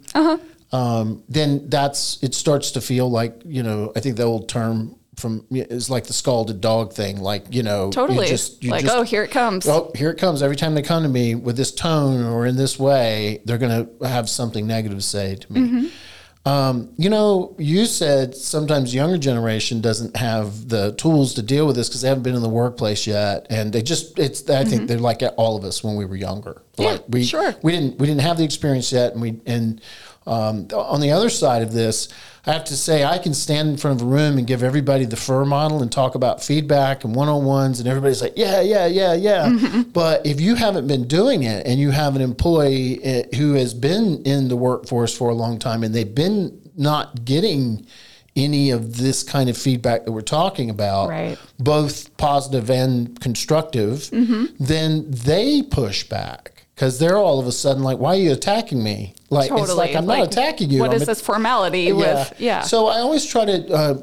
um, 0.73 1.23
then 1.29 1.69
that's 1.69 2.23
it 2.23 2.35
starts 2.35 2.71
to 2.73 2.81
feel 2.81 3.11
like 3.11 3.41
you 3.45 3.63
know 3.63 3.93
I 3.95 4.01
think 4.01 4.17
the 4.17 4.25
old 4.25 4.49
term 4.49 4.97
from 5.17 5.45
is 5.51 5.89
like 5.89 6.05
the 6.05 6.13
scalded 6.13 6.61
dog 6.61 6.93
thing 6.93 7.19
like 7.21 7.47
you 7.55 7.63
know 7.63 7.87
you 7.87 7.93
Totally. 7.93 8.27
just- 8.27 8.63
you 8.63 8.71
like, 8.71 8.83
just- 8.83 8.95
oh, 8.95 9.03
here 9.03 9.23
it 9.25 9.31
comes. 9.31 9.67
oh 9.67 9.91
here 9.95 10.11
it 10.11 10.19
comes 10.19 10.43
every 10.43 10.57
time 10.57 10.75
they 10.75 10.83
come 10.83 11.03
to 11.05 11.09
me 11.09 11.35
with 11.35 11.57
this 11.57 11.73
tone 11.73 12.23
or 12.25 12.45
in 12.47 12.57
this 12.57 12.79
way 12.79 13.41
they're 13.47 13.57
going 13.59 13.87
to 13.99 14.07
have 14.09 14.29
something 14.29 14.67
negative 14.67 14.99
to 14.99 15.05
say 15.05 15.37
to 15.37 15.53
me 15.53 15.61
Mm-hmm. 15.61 16.49
um, 16.53 16.91
you 16.99 17.09
know 17.09 17.57
you 17.59 17.87
said 17.87 18.35
sometimes 18.37 18.95
younger 18.95 19.17
generation 19.17 19.81
doesn't 19.81 20.17
have 20.17 20.69
the 20.69 20.93
tools 20.93 21.33
to 21.35 21.43
deal 21.43 21.67
with 21.67 21.77
this 21.77 21.89
because 21.89 22.03
they 22.03 22.09
haven't 22.09 22.23
been 22.23 22.35
in 22.37 22.43
the 22.43 22.49
workplace 22.49 23.07
yet 23.07 23.47
and 23.49 23.73
they 23.73 23.81
just 23.83 24.19
it's 24.19 24.49
i 24.51 24.65
think 24.65 24.87
they're 24.87 24.99
like 24.99 25.23
all 25.39 25.57
of 25.57 25.65
us 25.65 25.83
when 25.83 25.97
we 25.97 26.05
were 26.05 26.17
younger 26.17 26.63
Mm-hmm. 26.77 26.83
Yeah, 26.83 26.91
like 26.91 27.05
we 27.09 27.25
sure. 27.25 27.55
we 27.63 27.73
didn't 27.73 27.99
we 27.99 28.07
didn't 28.07 28.21
have 28.21 28.37
the 28.37 28.45
experience 28.45 28.93
yet 28.93 29.13
and 29.15 29.23
we 29.23 29.41
and 29.47 29.81
um, 30.27 30.67
on 30.75 31.01
the 31.01 31.13
other 31.13 31.31
side 31.31 31.63
of 31.63 31.73
this 31.73 32.09
i 32.47 32.53
have 32.53 32.65
to 32.65 32.77
say 32.77 33.05
i 33.05 33.19
can 33.19 33.35
stand 33.35 33.69
in 33.69 33.77
front 33.77 34.01
of 34.01 34.07
a 34.07 34.11
room 34.11 34.39
and 34.39 34.47
give 34.47 34.63
everybody 34.63 35.05
the 35.05 35.17
fur 35.17 35.45
model 35.45 35.83
and 35.83 35.91
talk 35.93 36.15
about 36.15 36.43
feedback 36.43 37.05
and 37.05 37.15
one-on-ones 37.15 37.81
and 37.81 37.89
everybody's 37.89 38.23
like 38.23 38.35
yeah 38.37 38.61
yeah 38.61 38.87
yeah 38.87 39.15
yeah 39.15 39.47
Mm-hmm. 39.49 39.83
but 39.91 40.25
if 40.27 40.41
you 40.41 40.55
haven't 40.55 40.87
been 40.87 41.07
doing 41.09 41.43
it 41.43 41.67
and 41.67 41.79
you 41.81 41.91
have 41.91 42.17
an 42.17 42.23
employee 42.23 43.03
eh, 43.05 43.23
who 43.37 43.55
has 43.55 43.75
been 43.75 44.23
in 44.25 44.49
the 44.49 44.57
workforce 44.57 45.17
for 45.17 45.29
a 45.31 45.35
long 45.35 45.59
time 45.59 45.83
and 45.83 45.95
they've 45.95 46.15
been 46.15 46.61
not 46.77 47.25
getting 47.25 47.87
any 48.35 48.71
of 48.71 48.99
this 48.99 49.23
kind 49.23 49.49
of 49.49 49.57
feedback 49.57 50.05
that 50.05 50.13
we're 50.13 50.21
talking 50.21 50.69
about 50.69 51.09
Right. 51.09 51.39
both 51.59 52.15
positive 52.19 52.69
and 52.71 53.19
constructive, 53.21 54.01
Mm-hmm. 54.13 54.45
then 54.63 55.07
they 55.11 55.63
push 55.63 56.05
back 56.05 56.56
because 56.77 56.99
they're 56.99 57.17
all 57.17 57.41
of 57.41 57.47
a 57.47 57.53
sudden 57.53 57.83
like, 57.83 57.99
"Why 57.99 58.11
are 58.15 58.19
you 58.21 58.33
attacking 58.33 58.83
me?" 58.83 59.15
Like 59.31 59.51
it's 59.51 59.75
like 59.75 59.97
I'm 59.97 60.07
not 60.07 60.23
attacking 60.23 60.71
you. 60.71 60.81
What 60.81 60.91
I'm 60.91 60.97
is 60.97 61.03
at- 61.03 61.09
this 61.09 61.21
formality 61.23 61.93
with? 61.93 62.35
Yeah. 62.39 62.61
So 62.61 62.87
I 62.87 62.99
always 63.01 63.25
try 63.25 63.47
to. 63.47 63.73
Uh, 63.73 63.95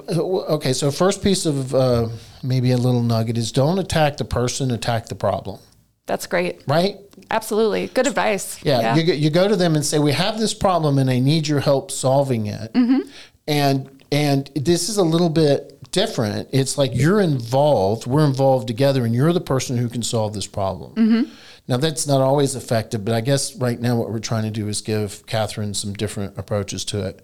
okay, 0.56 0.74
so 0.74 0.90
first 0.92 1.24
piece 1.24 1.46
of 1.46 1.74
uh, 1.76 2.10
maybe 2.42 2.72
a 2.72 2.78
little 2.78 3.04
nugget 3.04 3.38
is 3.38 3.52
don't 3.52 3.78
attack 3.80 4.18
the 4.18 4.26
person, 4.26 4.72
attack 4.72 5.06
the 5.08 5.16
problem. 5.16 5.60
That's 6.06 6.28
great. 6.28 6.62
Right? 6.68 6.98
Absolutely. 7.32 7.88
Good 7.88 8.08
advice. 8.08 8.62
Yeah, 8.62 8.96
You, 8.96 9.14
you 9.14 9.30
go 9.30 9.48
to 9.48 9.56
them 9.56 9.76
and 9.76 9.86
say, 9.86 10.00
"We 10.00 10.12
have 10.12 10.40
this 10.40 10.54
problem, 10.54 10.98
and 10.98 11.10
I 11.10 11.20
need 11.20 11.48
your 11.48 11.60
help 11.62 11.92
solving 11.92 12.48
it." 12.48 12.72
And 13.48 13.90
and 14.12 14.50
this 14.56 14.90
is 14.90 14.98
a 14.98 15.04
little 15.04 15.30
bit 15.30 15.92
different. 15.92 16.50
It's 16.52 16.78
like 16.78 16.92
you're 16.94 17.22
involved, 17.22 18.08
we're 18.08 18.26
involved 18.26 18.68
together, 18.68 19.06
and 19.06 19.14
you're 19.16 19.32
the 19.32 19.42
person 19.42 19.78
who 19.78 19.88
can 19.90 20.02
solve 20.04 20.34
this 20.34 20.48
problem. 20.48 21.32
Now 21.68 21.78
that's 21.78 22.06
not 22.06 22.22
always 22.22 22.56
effective, 22.56 23.06
but 23.06 23.14
I 23.14 23.22
guess 23.22 23.56
right 23.56 23.80
now 23.80 23.96
what 23.96 24.10
we're 24.12 24.20
trying 24.20 24.44
to 24.44 24.52
do 24.52 24.68
is 24.68 24.82
give 24.82 25.26
Catherine 25.28 25.74
some 25.74 25.94
different 25.94 26.38
approaches 26.38 26.84
to 26.86 27.06
it. 27.06 27.22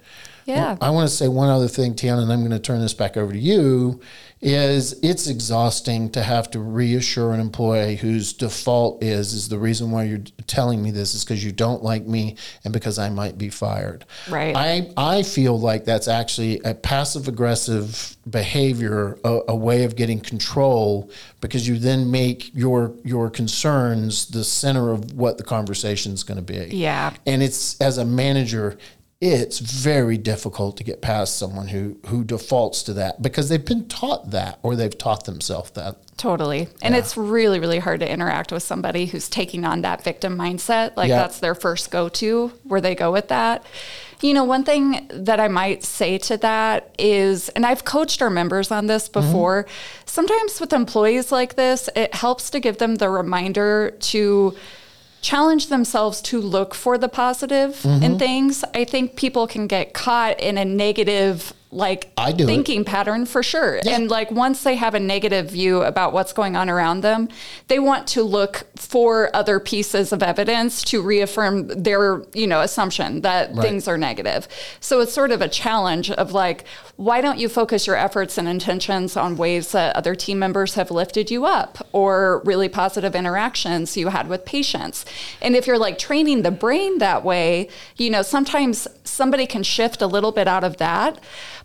Yeah. 0.50 0.78
I 0.82 0.90
want 0.90 1.08
to 1.10 1.16
say 1.16 1.28
one 1.28 1.50
other 1.50 1.68
thing, 1.68 1.94
Tiana, 1.94 2.24
and 2.24 2.32
I'm 2.32 2.40
going 2.40 2.52
to 2.52 2.60
turn 2.60 2.82
this 2.82 2.94
back 2.94 3.18
over 3.18 3.32
to 3.32 3.40
you. 3.40 4.00
Is 4.42 4.98
it's 5.04 5.28
exhausting 5.28 6.10
to 6.12 6.24
have 6.24 6.50
to 6.52 6.62
reassure 6.62 7.34
an 7.34 7.42
employee 7.42 7.98
whose 7.98 8.32
default 8.32 9.04
is 9.04 9.34
is 9.34 9.50
the 9.50 9.60
reason 9.60 9.92
why 9.92 10.06
you're 10.06 10.24
telling 10.48 10.82
me 10.82 10.92
this 10.92 11.14
is 11.14 11.26
because 11.26 11.44
you 11.44 11.52
don't 11.52 11.84
like 11.84 12.08
me 12.08 12.38
and 12.64 12.72
because 12.72 12.98
I 12.98 13.10
might 13.10 13.38
be 13.38 13.50
fired. 13.50 14.06
Right. 14.30 14.56
I 14.56 14.94
I 14.96 15.24
feel 15.24 15.60
like 15.60 15.84
that's 15.84 16.08
actually 16.08 16.62
a 16.64 16.74
passive 16.74 17.28
aggressive 17.28 18.16
behavior, 18.30 19.20
a, 19.26 19.42
a 19.50 19.56
way 19.58 19.84
of 19.84 19.98
getting 19.98 20.22
control 20.22 21.12
because 21.42 21.68
you 21.68 21.78
then 21.78 22.10
make 22.10 22.56
your 22.56 22.96
your 23.04 23.30
concerns 23.30 24.29
the 24.30 24.44
center 24.44 24.92
of 24.92 25.14
what 25.14 25.38
the 25.38 25.44
conversation 25.44 26.14
is 26.14 26.24
going 26.24 26.44
to 26.44 26.44
be. 26.44 26.76
Yeah. 26.76 27.14
And 27.26 27.44
it's 27.44 27.80
as 27.82 27.98
a 27.98 28.06
manager, 28.06 28.78
it's 29.22 29.60
very 29.60 30.18
difficult 30.18 30.78
to 30.78 30.84
get 30.84 31.02
past 31.02 31.38
someone 31.38 31.68
who 31.68 31.98
who 32.08 32.24
defaults 32.24 32.84
to 32.84 32.94
that 32.94 33.22
because 33.22 33.50
they've 33.50 33.66
been 33.66 33.86
taught 33.88 34.32
that 34.32 34.60
or 34.64 34.78
they've 34.78 34.98
taught 34.98 35.26
themselves 35.26 35.72
that. 35.72 35.98
Totally. 36.16 36.68
And 36.82 36.96
it's 36.96 37.16
really, 37.18 37.60
really 37.60 37.80
hard 37.80 38.00
to 38.02 38.10
interact 38.10 38.52
with 38.52 38.64
somebody 38.64 39.06
who's 39.06 39.30
taking 39.30 39.66
on 39.66 39.82
that 39.82 40.04
victim 40.04 40.38
mindset. 40.38 40.96
Like 40.96 41.10
Yeah. 41.10 41.18
that's 41.18 41.40
their 41.40 41.56
first 41.56 41.92
go 41.92 42.08
to 42.10 42.54
where 42.64 42.82
they 42.82 42.96
go 42.96 43.12
with 43.12 43.28
that. 43.30 43.66
You 44.22 44.34
know, 44.34 44.44
one 44.44 44.66
thing 44.66 45.10
that 45.14 45.40
I 45.40 45.48
might 45.48 45.84
say 45.84 46.18
to 46.18 46.36
that 46.38 46.94
is, 47.00 47.48
and 47.50 47.66
I've 47.66 47.86
coached 47.86 48.22
our 48.22 48.30
members 48.30 48.70
on 48.70 48.88
this 48.88 49.08
mm-hmm. 49.08 49.26
before, 49.26 49.66
sometimes 50.06 50.60
with 50.60 50.74
employees 50.74 51.32
like 51.32 51.56
this, 51.56 51.90
it 51.96 52.14
helps 52.14 52.50
to 52.50 52.60
give 52.60 52.80
them 52.80 52.96
the 52.96 53.10
reminder 53.10 53.96
to 54.00 54.56
challenge 55.22 55.68
themselves 55.68 56.22
to 56.22 56.40
look 56.40 56.74
for 56.74 56.98
the 56.98 57.10
positive 57.10 57.84
in 57.86 57.92
mm-hmm. 58.00 58.18
things. 58.18 58.64
I 58.74 58.86
think 58.86 59.16
people 59.16 59.48
can 59.48 59.68
get 59.68 59.94
caught 59.94 60.40
in 60.40 60.58
a 60.58 60.66
negative 60.66 61.54
like 61.72 62.12
I 62.18 62.32
do 62.32 62.46
it. 62.46 62.48
thinking 62.48 62.84
pattern 62.84 63.28
for 63.28 63.44
sure. 63.44 63.80
And 63.86 64.10
like 64.10 64.32
once 64.32 64.64
they 64.64 64.76
have 64.76 64.96
a 64.96 65.00
negative 65.00 65.52
view 65.52 65.84
about 65.84 66.14
what's 66.14 66.34
going 66.34 66.56
on 66.56 66.70
around 66.70 67.02
them, 67.02 67.30
they 67.68 67.78
want 67.78 68.08
to 68.08 68.24
look 68.24 68.66
for 68.76 69.30
other 69.36 69.60
pieces 69.60 70.12
of 70.12 70.24
evidence 70.24 70.84
to 70.86 71.02
reaffirm 71.02 71.68
their, 71.68 72.24
you 72.34 72.48
know, 72.48 72.62
assumption 72.62 73.22
that 73.22 73.56
things 73.56 73.88
are 73.88 73.98
negative. 73.98 74.48
So 74.80 75.00
it's 75.02 75.14
sort 75.14 75.32
of 75.32 75.42
a 75.42 75.48
challenge 75.48 76.10
of 76.10 76.32
like, 76.32 76.66
why 76.96 77.22
don't 77.22 77.38
you 77.38 77.48
focus 77.48 77.86
your 77.86 77.96
efforts 77.96 78.38
and 78.38 78.48
intentions 78.48 79.16
on 79.16 79.38
ways 79.38 79.72
that 79.72 79.96
other 79.96 80.16
team 80.16 80.40
members 80.40 80.74
have 80.74 80.90
lifted 80.90 81.30
you 81.30 81.46
up 81.46 81.88
or 81.92 82.42
really 82.46 82.68
positive 82.68 83.16
interactions 83.16 83.96
you 83.96 84.08
had 84.08 84.28
with 84.28 84.44
patients? 84.44 85.06
And 85.42 85.56
if 85.56 85.68
you're 85.68 85.78
like 85.78 86.00
training 86.00 86.42
the 86.42 86.52
brain 86.52 86.98
that 86.98 87.24
way, 87.24 87.70
you 87.96 88.10
know, 88.10 88.24
sometimes 88.24 88.88
somebody 89.04 89.46
can 89.46 89.62
shift 89.64 90.02
a 90.02 90.08
little 90.08 90.32
bit 90.32 90.48
out 90.48 90.64
of 90.64 90.78
that. 90.78 91.20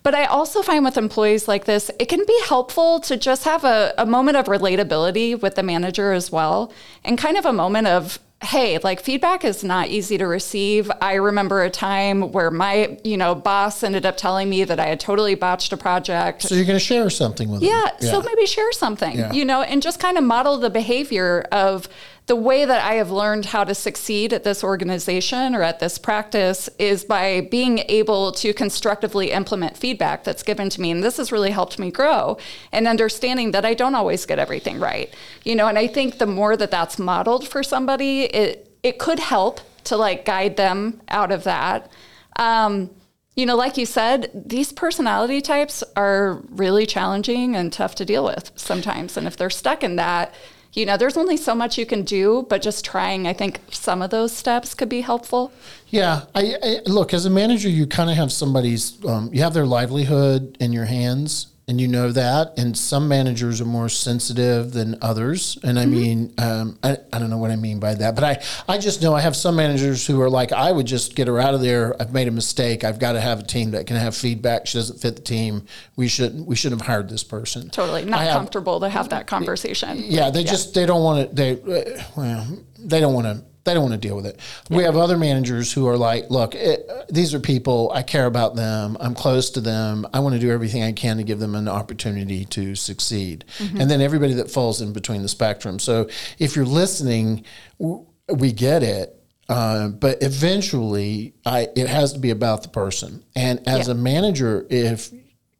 But 0.04 0.14
I 0.14 0.26
also 0.26 0.62
find 0.62 0.84
with 0.84 0.96
employees 0.98 1.48
like 1.48 1.64
this, 1.64 1.90
it 1.98 2.06
can 2.10 2.24
be 2.26 2.38
helpful 2.46 3.00
to 3.00 3.16
just 3.16 3.44
have 3.44 3.64
a, 3.64 3.92
a 3.98 4.04
moment 4.06 4.36
of 4.36 4.44
relatability 4.46 5.40
with 5.40 5.54
the 5.56 5.62
manager 5.62 6.12
as 6.12 6.30
well 6.30 6.70
and 7.04 7.16
kind 7.18 7.36
of 7.38 7.46
a 7.46 7.52
moment 7.52 7.86
of, 7.88 8.18
hey 8.42 8.76
like 8.78 9.00
feedback 9.00 9.42
is 9.42 9.64
not 9.64 9.88
easy 9.88 10.18
to 10.18 10.26
receive 10.26 10.90
i 11.00 11.14
remember 11.14 11.62
a 11.62 11.70
time 11.70 12.30
where 12.32 12.50
my 12.50 12.98
you 13.02 13.16
know 13.16 13.34
boss 13.34 13.82
ended 13.82 14.04
up 14.04 14.18
telling 14.18 14.50
me 14.50 14.64
that 14.64 14.78
i 14.78 14.84
had 14.86 15.00
totally 15.00 15.34
botched 15.34 15.72
a 15.72 15.76
project 15.78 16.42
So 16.42 16.54
you're 16.54 16.66
going 16.66 16.78
to 16.78 16.84
share 16.84 17.08
something 17.08 17.48
with 17.48 17.60
them. 17.60 17.70
yeah, 17.70 17.96
so 18.10 18.20
maybe 18.20 18.44
share 18.44 18.70
something, 18.72 19.16
Yeah. 19.16 19.32
you 19.32 19.46
know, 19.46 19.62
and 19.62 19.80
just 19.80 19.98
kind 19.98 20.18
of 20.18 20.24
model 20.24 20.58
the 20.58 20.68
behavior 20.68 21.46
of 21.52 21.88
the 22.26 22.36
way 22.36 22.64
that 22.64 22.82
I 22.82 22.94
have 22.94 23.10
learned 23.10 23.46
how 23.46 23.64
to 23.64 23.74
succeed 23.74 24.32
at 24.32 24.44
this 24.44 24.64
organization 24.64 25.54
or 25.54 25.62
at 25.62 25.78
this 25.78 25.98
practice 25.98 26.70
is 26.78 27.04
by 27.04 27.42
being 27.50 27.80
able 27.80 28.32
to 28.32 28.54
constructively 28.54 29.30
implement 29.30 29.76
feedback 29.76 30.24
that's 30.24 30.42
given 30.42 30.70
to 30.70 30.80
me. 30.80 30.90
And 30.90 31.04
this 31.04 31.18
has 31.18 31.30
really 31.30 31.50
helped 31.50 31.78
me 31.78 31.90
grow 31.90 32.38
and 32.72 32.88
understanding 32.88 33.50
that 33.50 33.66
I 33.66 33.74
don't 33.74 33.94
always 33.94 34.24
get 34.24 34.38
everything 34.38 34.80
right, 34.80 35.12
you 35.44 35.54
know, 35.54 35.68
and 35.68 35.78
I 35.78 35.86
think 35.86 36.16
the 36.16 36.26
more 36.26 36.56
that 36.56 36.70
that's 36.70 36.98
modeled 36.98 37.46
for 37.46 37.62
somebody, 37.62 38.22
it, 38.22 38.74
it 38.82 38.98
could 38.98 39.18
help 39.18 39.60
to 39.84 39.96
like 39.98 40.24
guide 40.24 40.56
them 40.56 41.02
out 41.08 41.30
of 41.30 41.44
that. 41.44 41.92
Um, 42.36 42.90
you 43.36 43.44
know, 43.44 43.56
like 43.56 43.76
you 43.76 43.84
said, 43.84 44.30
these 44.32 44.72
personality 44.72 45.42
types 45.42 45.84
are 45.94 46.40
really 46.50 46.86
challenging 46.86 47.54
and 47.54 47.70
tough 47.70 47.96
to 47.96 48.04
deal 48.04 48.24
with 48.24 48.52
sometimes. 48.54 49.16
And 49.16 49.26
if 49.26 49.36
they're 49.36 49.50
stuck 49.50 49.82
in 49.82 49.96
that, 49.96 50.32
you 50.74 50.84
know, 50.84 50.96
there's 50.96 51.16
only 51.16 51.36
so 51.36 51.54
much 51.54 51.78
you 51.78 51.86
can 51.86 52.02
do, 52.02 52.46
but 52.48 52.60
just 52.60 52.84
trying, 52.84 53.26
I 53.26 53.32
think 53.32 53.60
some 53.70 54.02
of 54.02 54.10
those 54.10 54.32
steps 54.36 54.74
could 54.74 54.88
be 54.88 55.02
helpful. 55.02 55.52
Yeah, 55.88 56.22
I, 56.34 56.56
I 56.62 56.80
look 56.86 57.14
as 57.14 57.24
a 57.24 57.30
manager, 57.30 57.68
you 57.68 57.86
kind 57.86 58.10
of 58.10 58.16
have 58.16 58.32
somebody's, 58.32 59.02
um, 59.04 59.30
you 59.32 59.42
have 59.42 59.54
their 59.54 59.66
livelihood 59.66 60.56
in 60.58 60.72
your 60.72 60.86
hands, 60.86 61.46
and 61.66 61.80
you 61.80 61.88
know 61.88 62.12
that. 62.12 62.58
And 62.58 62.76
some 62.76 63.08
managers 63.08 63.60
are 63.60 63.64
more 63.64 63.88
sensitive 63.88 64.72
than 64.72 64.98
others, 65.00 65.58
and 65.62 65.78
I 65.78 65.86
mean, 65.86 66.34
um, 66.38 66.78
I, 66.82 66.98
I 67.12 67.18
don't 67.18 67.30
know 67.30 67.38
what 67.38 67.50
I 67.50 67.56
mean 67.56 67.80
by 67.80 67.94
that, 67.94 68.14
but 68.14 68.24
I, 68.24 68.42
I 68.68 68.78
just 68.78 69.02
know 69.02 69.14
I 69.14 69.20
have 69.20 69.34
some 69.34 69.56
managers 69.56 70.06
who 70.06 70.20
are 70.20 70.28
like, 70.30 70.52
I 70.52 70.70
would 70.72 70.86
just 70.86 71.14
get 71.14 71.26
her 71.28 71.38
out 71.40 71.54
of 71.54 71.60
there. 71.60 72.00
I've 72.00 72.12
made 72.12 72.28
a 72.28 72.30
mistake. 72.30 72.84
I've 72.84 72.98
got 72.98 73.12
to 73.12 73.20
have 73.20 73.40
a 73.40 73.44
team 73.44 73.70
that 73.70 73.86
can 73.86 73.96
have 73.96 74.14
feedback. 74.16 74.66
She 74.66 74.78
doesn't 74.78 75.00
fit 75.00 75.16
the 75.16 75.22
team. 75.22 75.66
We 75.96 76.08
shouldn't 76.08 76.46
we 76.46 76.56
shouldn't 76.56 76.80
have 76.82 76.86
hired 76.86 77.08
this 77.08 77.24
person. 77.24 77.70
Totally 77.70 78.04
not 78.04 78.20
have- 78.20 78.34
comfortable 78.34 78.80
to 78.80 78.88
have 78.88 79.08
that 79.10 79.26
conversation. 79.26 80.04
yeah, 80.04 80.30
they 80.30 80.44
just 80.44 80.74
they 80.74 80.86
don't 80.86 81.02
want 81.02 81.30
to. 81.30 81.34
They 81.34 81.52
uh, 81.52 82.02
well, 82.16 82.58
they 82.78 83.00
don't 83.00 83.14
want 83.14 83.26
to. 83.26 83.44
They 83.64 83.72
don't 83.72 83.82
want 83.88 84.00
to 84.00 84.08
deal 84.08 84.14
with 84.14 84.26
it. 84.26 84.38
We 84.68 84.82
have 84.84 84.96
other 84.96 85.16
managers 85.16 85.72
who 85.72 85.88
are 85.88 85.96
like, 85.96 86.28
look, 86.30 86.54
it, 86.54 86.86
these 87.08 87.32
are 87.32 87.40
people. 87.40 87.90
I 87.94 88.02
care 88.02 88.26
about 88.26 88.56
them. 88.56 88.96
I'm 89.00 89.14
close 89.14 89.48
to 89.50 89.60
them. 89.62 90.06
I 90.12 90.20
want 90.20 90.34
to 90.34 90.38
do 90.40 90.50
everything 90.50 90.82
I 90.82 90.92
can 90.92 91.16
to 91.16 91.22
give 91.22 91.38
them 91.38 91.54
an 91.54 91.66
opportunity 91.66 92.44
to 92.46 92.74
succeed. 92.74 93.46
And 93.58 93.90
then 93.90 94.02
everybody 94.02 94.34
that 94.34 94.50
falls 94.50 94.82
in 94.82 94.92
between 94.92 95.22
the 95.22 95.28
spectrum. 95.28 95.78
So 95.78 96.08
if 96.38 96.54
you're 96.56 96.66
listening, 96.66 97.44
we 97.78 98.52
get 98.52 98.82
it. 98.82 99.18
Uh, 99.48 99.88
but 99.88 100.22
eventually, 100.22 101.34
I 101.44 101.68
it 101.76 101.86
has 101.88 102.14
to 102.14 102.18
be 102.18 102.30
about 102.30 102.62
the 102.62 102.68
person. 102.70 103.22
And 103.36 103.60
as 103.68 103.88
Yeah. 103.88 103.92
a 103.92 103.94
manager, 103.96 104.66
if 104.70 105.10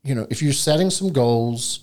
you 0.03 0.15
know, 0.15 0.27
if 0.31 0.43
you're 0.43 0.53
setting 0.55 0.91
some 0.91 1.13
goals, 1.13 1.81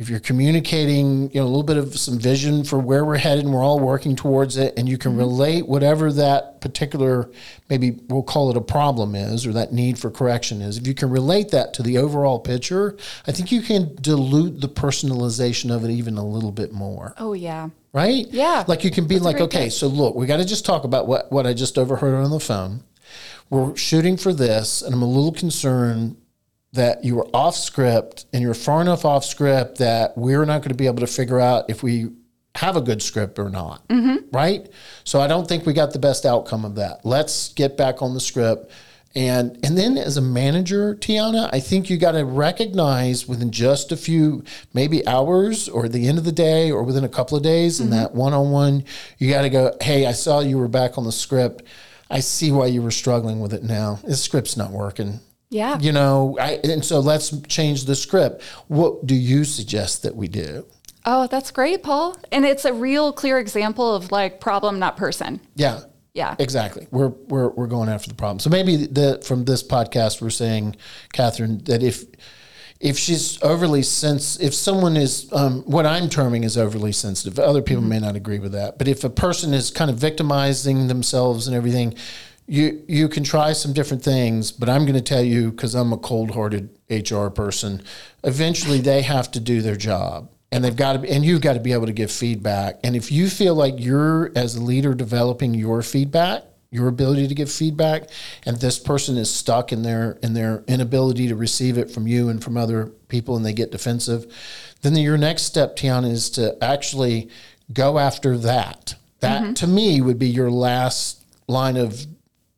if 0.00 0.08
you're 0.08 0.18
communicating, 0.18 1.30
you 1.30 1.38
know, 1.40 1.44
a 1.44 1.46
little 1.46 1.62
bit 1.62 1.76
of 1.76 1.94
some 1.98 2.18
vision 2.18 2.64
for 2.64 2.78
where 2.78 3.04
we're 3.04 3.18
headed 3.18 3.44
and 3.44 3.52
we're 3.52 3.62
all 3.62 3.78
working 3.78 4.16
towards 4.16 4.56
it, 4.56 4.72
and 4.78 4.88
you 4.88 4.96
can 4.96 5.14
relate 5.14 5.68
whatever 5.68 6.10
that 6.10 6.62
particular, 6.62 7.30
maybe 7.68 7.98
we'll 8.08 8.22
call 8.22 8.50
it 8.50 8.56
a 8.56 8.62
problem 8.62 9.14
is, 9.14 9.46
or 9.46 9.52
that 9.52 9.74
need 9.74 9.98
for 9.98 10.10
correction 10.10 10.62
is, 10.62 10.78
if 10.78 10.86
you 10.86 10.94
can 10.94 11.10
relate 11.10 11.50
that 11.50 11.74
to 11.74 11.82
the 11.82 11.98
overall 11.98 12.38
picture, 12.40 12.96
I 13.26 13.32
think 13.32 13.52
you 13.52 13.60
can 13.60 13.94
dilute 14.00 14.62
the 14.62 14.70
personalization 14.70 15.70
of 15.70 15.84
it 15.84 15.90
even 15.90 16.16
a 16.16 16.26
little 16.26 16.50
bit 16.52 16.72
more 16.72 17.12
Oh, 17.18 17.34
yeah. 17.34 17.68
right? 17.92 18.26
Yeah. 18.30 18.64
Like 18.66 18.84
you 18.84 18.90
can 18.90 19.06
be 19.06 19.18
like, 19.18 19.38
okay, 19.38 19.64
tip. 19.64 19.72
so 19.72 19.86
look, 19.86 20.14
we 20.14 20.24
got 20.24 20.38
to 20.38 20.46
just 20.46 20.64
talk 20.64 20.84
about 20.84 21.08
what, 21.08 21.30
what 21.30 21.46
I 21.46 21.52
just 21.52 21.76
overheard 21.76 22.14
on 22.14 22.30
the 22.30 22.40
phone. 22.40 22.84
We're 23.50 23.76
shooting 23.76 24.16
for 24.16 24.32
this, 24.32 24.80
and 24.80 24.94
I'm 24.94 25.02
a 25.02 25.06
little 25.06 25.32
concerned 25.32 26.16
that 26.72 27.04
you 27.04 27.16
were 27.16 27.26
off 27.34 27.56
script 27.56 28.26
and 28.32 28.42
you're 28.42 28.54
far 28.54 28.80
enough 28.80 29.04
off 29.04 29.24
script 29.24 29.78
that 29.78 30.16
we're 30.16 30.44
not 30.44 30.60
going 30.60 30.70
to 30.70 30.74
be 30.74 30.86
able 30.86 31.00
to 31.00 31.06
figure 31.06 31.40
out 31.40 31.68
if 31.68 31.82
we 31.82 32.10
have 32.54 32.76
a 32.76 32.80
good 32.80 33.02
script 33.02 33.38
or 33.38 33.50
not. 33.50 33.86
Mm-hmm. 33.88 34.34
Right? 34.34 34.68
So 35.04 35.20
I 35.20 35.26
don't 35.26 35.48
think 35.48 35.66
we 35.66 35.72
got 35.72 35.92
the 35.92 35.98
best 35.98 36.24
outcome 36.24 36.64
of 36.64 36.76
that. 36.76 37.04
Let's 37.04 37.52
get 37.52 37.76
back 37.76 38.02
on 38.02 38.14
the 38.14 38.20
script. 38.20 38.70
And 39.16 39.58
and 39.64 39.76
then 39.76 39.98
as 39.98 40.16
a 40.16 40.20
manager, 40.20 40.94
Tiana, 40.94 41.50
I 41.52 41.58
think 41.58 41.90
you 41.90 41.96
got 41.96 42.12
to 42.12 42.24
recognize 42.24 43.26
within 43.26 43.50
just 43.50 43.90
a 43.90 43.96
few 43.96 44.44
maybe 44.72 45.04
hours 45.04 45.68
or 45.68 45.88
the 45.88 46.06
end 46.06 46.18
of 46.18 46.24
the 46.24 46.30
day 46.30 46.70
or 46.70 46.84
within 46.84 47.02
a 47.02 47.08
couple 47.08 47.36
of 47.36 47.42
days 47.42 47.80
in 47.80 47.86
mm-hmm. 47.86 47.96
that 47.96 48.14
one-on-one, 48.14 48.84
you 49.18 49.28
got 49.28 49.42
to 49.42 49.50
go, 49.50 49.76
"Hey, 49.80 50.06
I 50.06 50.12
saw 50.12 50.38
you 50.38 50.58
were 50.58 50.68
back 50.68 50.96
on 50.96 51.02
the 51.02 51.10
script. 51.10 51.64
I 52.08 52.20
see 52.20 52.52
why 52.52 52.66
you 52.66 52.82
were 52.82 52.92
struggling 52.92 53.40
with 53.40 53.52
it 53.52 53.64
now. 53.64 53.98
This 54.04 54.22
script's 54.22 54.56
not 54.56 54.70
working." 54.70 55.18
Yeah. 55.50 55.78
You 55.80 55.92
know, 55.92 56.38
I, 56.40 56.60
and 56.62 56.84
so 56.84 57.00
let's 57.00 57.36
change 57.48 57.84
the 57.84 57.96
script. 57.96 58.42
What 58.68 59.04
do 59.04 59.14
you 59.16 59.44
suggest 59.44 60.04
that 60.04 60.14
we 60.14 60.28
do? 60.28 60.64
Oh, 61.04 61.26
that's 61.26 61.50
great, 61.50 61.82
Paul. 61.82 62.16
And 62.30 62.44
it's 62.44 62.64
a 62.64 62.72
real 62.72 63.12
clear 63.12 63.38
example 63.38 63.94
of 63.94 64.12
like 64.12 64.40
problem, 64.40 64.78
not 64.78 64.96
person. 64.96 65.40
Yeah. 65.56 65.80
Yeah. 66.14 66.36
Exactly. 66.38 66.86
We're 66.90 67.08
we're 67.08 67.50
we're 67.50 67.66
going 67.66 67.88
after 67.88 68.08
the 68.08 68.14
problem. 68.14 68.40
So 68.40 68.50
maybe 68.50 68.86
the 68.86 69.22
from 69.24 69.44
this 69.44 69.62
podcast 69.62 70.20
we're 70.20 70.30
saying, 70.30 70.76
Catherine, 71.12 71.58
that 71.64 71.82
if 71.82 72.04
if 72.80 72.98
she's 72.98 73.40
overly 73.42 73.82
sens 73.82 74.40
if 74.40 74.54
someone 74.54 74.96
is 74.96 75.28
um, 75.32 75.62
what 75.62 75.86
I'm 75.86 76.08
terming 76.08 76.44
is 76.44 76.56
overly 76.56 76.92
sensitive, 76.92 77.38
other 77.38 77.62
people 77.62 77.82
may 77.82 78.00
not 78.00 78.16
agree 78.16 78.38
with 78.38 78.52
that. 78.52 78.78
But 78.78 78.88
if 78.88 79.04
a 79.04 79.10
person 79.10 79.54
is 79.54 79.70
kind 79.70 79.90
of 79.90 79.98
victimizing 79.98 80.88
themselves 80.88 81.46
and 81.46 81.54
everything, 81.56 81.94
you 82.50 82.82
you 82.88 83.08
can 83.08 83.22
try 83.22 83.52
some 83.52 83.72
different 83.72 84.02
things. 84.02 84.50
But 84.50 84.68
I'm 84.68 84.82
going 84.82 84.94
to 84.94 85.00
tell 85.00 85.22
you 85.22 85.52
because 85.52 85.74
I'm 85.74 85.92
a 85.92 85.98
cold-hearted 85.98 86.68
HR 86.90 87.28
person. 87.28 87.82
Eventually, 88.24 88.80
they 88.80 89.02
have 89.02 89.30
to 89.32 89.40
do 89.40 89.62
their 89.62 89.76
job 89.76 90.28
and 90.52 90.64
they've 90.64 90.76
got 90.76 91.00
to 91.00 91.08
and 91.08 91.24
you've 91.24 91.40
got 91.40 91.54
to 91.54 91.60
be 91.60 91.72
able 91.72 91.86
to 91.86 91.92
give 91.92 92.10
feedback. 92.10 92.80
And 92.82 92.96
if 92.96 93.12
you 93.12 93.30
feel 93.30 93.54
like 93.54 93.74
you're 93.78 94.32
as 94.34 94.56
a 94.56 94.62
leader 94.62 94.94
developing 94.94 95.54
your 95.54 95.80
feedback, 95.82 96.42
your 96.72 96.88
ability 96.88 97.28
to 97.28 97.34
give 97.34 97.50
feedback, 97.50 98.10
and 98.44 98.56
this 98.56 98.78
person 98.78 99.16
is 99.16 99.32
stuck 99.32 99.72
in 99.72 99.82
their 99.82 100.18
in 100.22 100.34
their 100.34 100.64
inability 100.66 101.28
to 101.28 101.36
receive 101.36 101.78
it 101.78 101.90
from 101.90 102.08
you 102.08 102.28
and 102.28 102.42
from 102.42 102.56
other 102.56 102.86
people, 103.08 103.36
and 103.36 103.46
they 103.46 103.52
get 103.52 103.70
defensive, 103.70 104.26
then 104.82 104.96
your 104.96 105.18
next 105.18 105.42
step, 105.42 105.76
Tiana, 105.76 106.10
is 106.10 106.30
to 106.30 106.62
actually 106.62 107.28
go 107.72 107.98
after 107.98 108.36
that. 108.38 108.96
That 109.20 109.42
mm-hmm. 109.42 109.52
to 109.54 109.66
me 109.68 110.00
would 110.00 110.18
be 110.18 110.28
your 110.28 110.50
last 110.50 111.24
line 111.46 111.76
of 111.76 112.06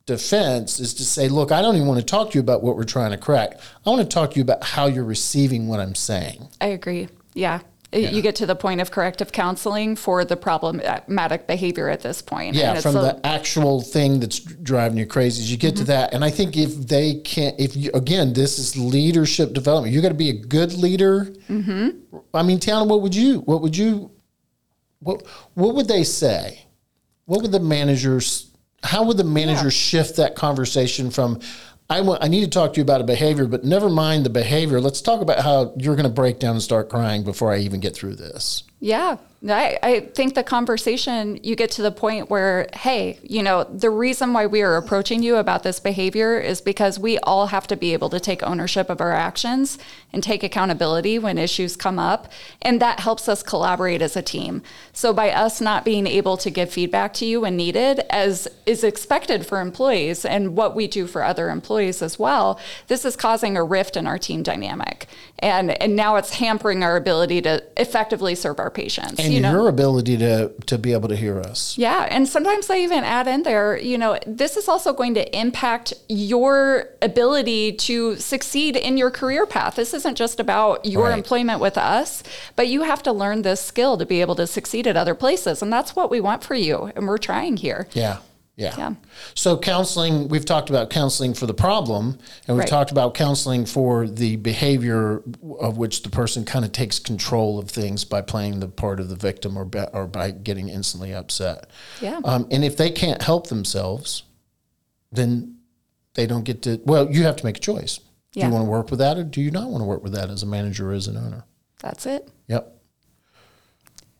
defense 0.06 0.80
is 0.80 0.94
to 0.94 1.04
say, 1.04 1.28
look, 1.28 1.52
I 1.52 1.62
don't 1.62 1.76
even 1.76 1.86
want 1.86 2.00
to 2.00 2.06
talk 2.06 2.30
to 2.30 2.34
you 2.34 2.40
about 2.40 2.62
what 2.62 2.76
we're 2.76 2.84
trying 2.84 3.12
to 3.12 3.16
correct. 3.16 3.60
I 3.86 3.90
want 3.90 4.02
to 4.02 4.08
talk 4.08 4.32
to 4.32 4.36
you 4.36 4.42
about 4.42 4.64
how 4.64 4.86
you're 4.86 5.04
receiving 5.04 5.68
what 5.68 5.80
I'm 5.80 5.94
saying. 5.94 6.48
I 6.60 6.66
agree. 6.66 7.08
Yeah. 7.34 7.60
You 7.94 8.22
get 8.22 8.36
to 8.36 8.46
the 8.46 8.56
point 8.56 8.80
of 8.80 8.90
corrective 8.90 9.32
counseling 9.32 9.96
for 9.96 10.24
the 10.24 10.34
problematic 10.34 11.46
behavior 11.46 11.90
at 11.90 12.00
this 12.00 12.22
point. 12.22 12.56
Yeah, 12.56 12.70
And 12.70 12.78
it's 12.78 12.86
from 12.86 12.96
a- 12.96 13.02
the 13.02 13.26
actual 13.26 13.82
thing 13.82 14.18
that's 14.18 14.38
driving 14.38 14.96
you 14.96 15.04
crazy. 15.04 15.42
As 15.42 15.50
you 15.50 15.58
get 15.58 15.76
to 15.76 15.84
that, 15.84 16.14
and 16.14 16.24
I 16.24 16.30
think 16.30 16.56
if 16.56 16.74
they 16.74 17.16
can't, 17.16 17.54
if 17.60 17.76
you 17.76 17.90
again, 17.92 18.32
this 18.32 18.58
is 18.58 18.78
leadership 18.78 19.52
development. 19.52 19.94
You 19.94 20.00
got 20.00 20.08
to 20.08 20.14
be 20.14 20.30
a 20.30 20.38
good 20.38 20.72
leader. 20.72 21.26
Mm-hmm. 21.50 22.16
I 22.32 22.42
mean, 22.42 22.58
Tiana, 22.60 22.88
what 22.88 23.02
would 23.02 23.14
you, 23.14 23.40
what 23.40 23.60
would 23.60 23.76
you, 23.76 24.10
what, 25.00 25.26
what 25.52 25.74
would 25.74 25.86
they 25.86 26.02
say? 26.04 26.64
What 27.26 27.42
would 27.42 27.52
the 27.52 27.60
managers? 27.60 28.51
How 28.82 29.04
would 29.04 29.16
the 29.16 29.24
manager 29.24 29.70
shift 29.70 30.16
that 30.16 30.34
conversation 30.34 31.10
from? 31.10 31.40
I 31.88 32.00
want. 32.00 32.24
I 32.24 32.28
need 32.28 32.42
to 32.42 32.50
talk 32.50 32.72
to 32.74 32.76
you 32.78 32.82
about 32.82 33.00
a 33.00 33.04
behavior, 33.04 33.46
but 33.46 33.64
never 33.64 33.88
mind 33.88 34.24
the 34.24 34.30
behavior. 34.30 34.80
Let's 34.80 35.02
talk 35.02 35.20
about 35.20 35.40
how 35.40 35.74
you're 35.76 35.96
going 35.96 36.08
to 36.08 36.12
break 36.12 36.38
down 36.38 36.52
and 36.52 36.62
start 36.62 36.88
crying 36.88 37.22
before 37.22 37.52
I 37.52 37.58
even 37.58 37.80
get 37.80 37.94
through 37.94 38.16
this. 38.16 38.64
Yeah. 38.82 39.18
I, 39.48 39.78
I 39.82 40.00
think 40.00 40.34
the 40.34 40.44
conversation, 40.44 41.40
you 41.42 41.56
get 41.56 41.72
to 41.72 41.82
the 41.82 41.90
point 41.90 42.30
where, 42.30 42.68
hey, 42.74 43.18
you 43.22 43.42
know, 43.42 43.64
the 43.64 43.90
reason 43.90 44.32
why 44.32 44.46
we 44.46 44.62
are 44.62 44.76
approaching 44.76 45.22
you 45.22 45.36
about 45.36 45.64
this 45.64 45.80
behavior 45.80 46.38
is 46.38 46.60
because 46.60 46.98
we 46.98 47.18
all 47.18 47.48
have 47.48 47.66
to 47.68 47.76
be 47.76 47.92
able 47.92 48.08
to 48.10 48.20
take 48.20 48.42
ownership 48.44 48.88
of 48.88 49.00
our 49.00 49.12
actions 49.12 49.78
and 50.12 50.22
take 50.22 50.44
accountability 50.44 51.18
when 51.18 51.38
issues 51.38 51.74
come 51.74 51.98
up. 51.98 52.30
And 52.60 52.80
that 52.80 53.00
helps 53.00 53.28
us 53.28 53.42
collaborate 53.42 54.00
as 54.00 54.16
a 54.16 54.22
team. 54.22 54.62
So 54.92 55.12
by 55.12 55.30
us 55.30 55.60
not 55.60 55.84
being 55.84 56.06
able 56.06 56.36
to 56.36 56.50
give 56.50 56.70
feedback 56.70 57.12
to 57.14 57.24
you 57.24 57.40
when 57.40 57.56
needed, 57.56 58.00
as 58.10 58.46
is 58.64 58.84
expected 58.84 59.44
for 59.44 59.60
employees 59.60 60.24
and 60.24 60.56
what 60.56 60.76
we 60.76 60.86
do 60.86 61.08
for 61.08 61.24
other 61.24 61.50
employees 61.50 62.00
as 62.00 62.16
well, 62.16 62.60
this 62.86 63.04
is 63.04 63.16
causing 63.16 63.56
a 63.56 63.64
rift 63.64 63.96
in 63.96 64.06
our 64.06 64.18
team 64.18 64.44
dynamic. 64.44 65.08
And, 65.40 65.72
and 65.82 65.96
now 65.96 66.14
it's 66.14 66.34
hampering 66.34 66.84
our 66.84 66.96
ability 66.96 67.42
to 67.42 67.64
effectively 67.76 68.36
serve 68.36 68.60
our 68.60 68.70
patients. 68.72 69.18
And 69.18 69.32
you 69.32 69.40
know? 69.40 69.52
your 69.52 69.68
ability 69.68 70.16
to 70.18 70.50
to 70.66 70.78
be 70.78 70.92
able 70.92 71.08
to 71.08 71.16
hear 71.16 71.40
us. 71.40 71.76
Yeah, 71.78 72.06
and 72.10 72.28
sometimes 72.28 72.68
I 72.70 72.78
even 72.78 73.04
add 73.04 73.26
in 73.28 73.42
there, 73.42 73.78
you 73.78 73.96
know, 73.98 74.18
this 74.26 74.56
is 74.56 74.68
also 74.68 74.92
going 74.92 75.14
to 75.14 75.38
impact 75.38 75.94
your 76.08 76.88
ability 77.00 77.72
to 77.88 78.16
succeed 78.16 78.76
in 78.76 78.96
your 78.96 79.10
career 79.10 79.46
path. 79.46 79.76
This 79.76 79.94
isn't 79.94 80.16
just 80.16 80.40
about 80.40 80.84
your 80.84 81.04
Right. 81.08 81.18
employment 81.18 81.60
with 81.60 81.76
us, 81.78 82.22
but 82.56 82.68
you 82.68 82.82
have 82.82 83.02
to 83.04 83.12
learn 83.12 83.42
this 83.42 83.60
skill 83.60 83.96
to 83.98 84.06
be 84.06 84.20
able 84.20 84.34
to 84.36 84.46
succeed 84.46 84.86
at 84.86 84.96
other 84.96 85.14
places, 85.14 85.62
and 85.62 85.72
that's 85.72 85.94
what 85.96 86.10
we 86.10 86.20
want 86.20 86.42
for 86.44 86.54
you, 86.54 86.90
and 86.96 87.06
we're 87.06 87.18
trying 87.18 87.56
here. 87.56 87.86
Yeah. 87.92 88.18
Yeah. 88.56 88.74
Yeah. 88.76 88.94
So 89.34 89.56
counseling, 89.56 90.28
we've 90.28 90.44
talked 90.44 90.68
about 90.68 90.90
counseling 90.90 91.32
for 91.32 91.46
the 91.46 91.54
problem, 91.54 92.18
and 92.46 92.56
we've 92.56 92.58
Right. 92.60 92.68
talked 92.68 92.90
about 92.90 93.14
counseling 93.14 93.64
for 93.64 94.06
the 94.06 94.36
behavior 94.36 95.22
of 95.60 95.78
which 95.78 96.02
the 96.02 96.10
person 96.10 96.44
kind 96.44 96.62
of 96.64 96.70
takes 96.72 96.98
control 96.98 97.58
of 97.58 97.70
things 97.70 98.04
by 98.04 98.20
playing 98.20 98.60
the 98.60 98.68
part 98.68 99.00
of 99.00 99.08
the 99.08 99.16
victim 99.16 99.56
or 99.56 99.64
by, 99.64 99.84
or 99.94 100.06
by 100.06 100.30
getting 100.32 100.68
instantly 100.68 101.14
upset. 101.14 101.68
Yeah. 102.02 102.20
Um, 102.24 102.46
and 102.50 102.62
if 102.62 102.76
they 102.76 102.90
can't 102.90 103.22
help 103.22 103.46
themselves, 103.46 104.24
then 105.10 105.56
they 106.14 106.26
don't 106.26 106.44
get 106.44 106.60
to. 106.62 106.78
Well, 106.84 107.10
you 107.10 107.22
have 107.24 107.36
to 107.36 107.44
make 107.46 107.56
a 107.56 107.60
choice. 107.60 108.00
Yeah. 108.34 108.44
Do 108.44 108.48
you 108.48 108.52
want 108.54 108.66
to 108.66 108.70
work 108.70 108.90
with 108.90 108.98
that, 109.00 109.16
or 109.16 109.24
do 109.24 109.40
you 109.40 109.50
not 109.50 109.70
want 109.70 109.80
to 109.80 109.86
work 109.86 110.02
with 110.02 110.12
that 110.12 110.28
as 110.30 110.42
a 110.42 110.46
manager 110.46 110.90
or 110.90 110.94
as 110.94 111.06
an 111.06 111.16
owner? 111.16 111.44
That's 111.80 112.04
it. 112.06 112.28
Yep. 112.48 112.81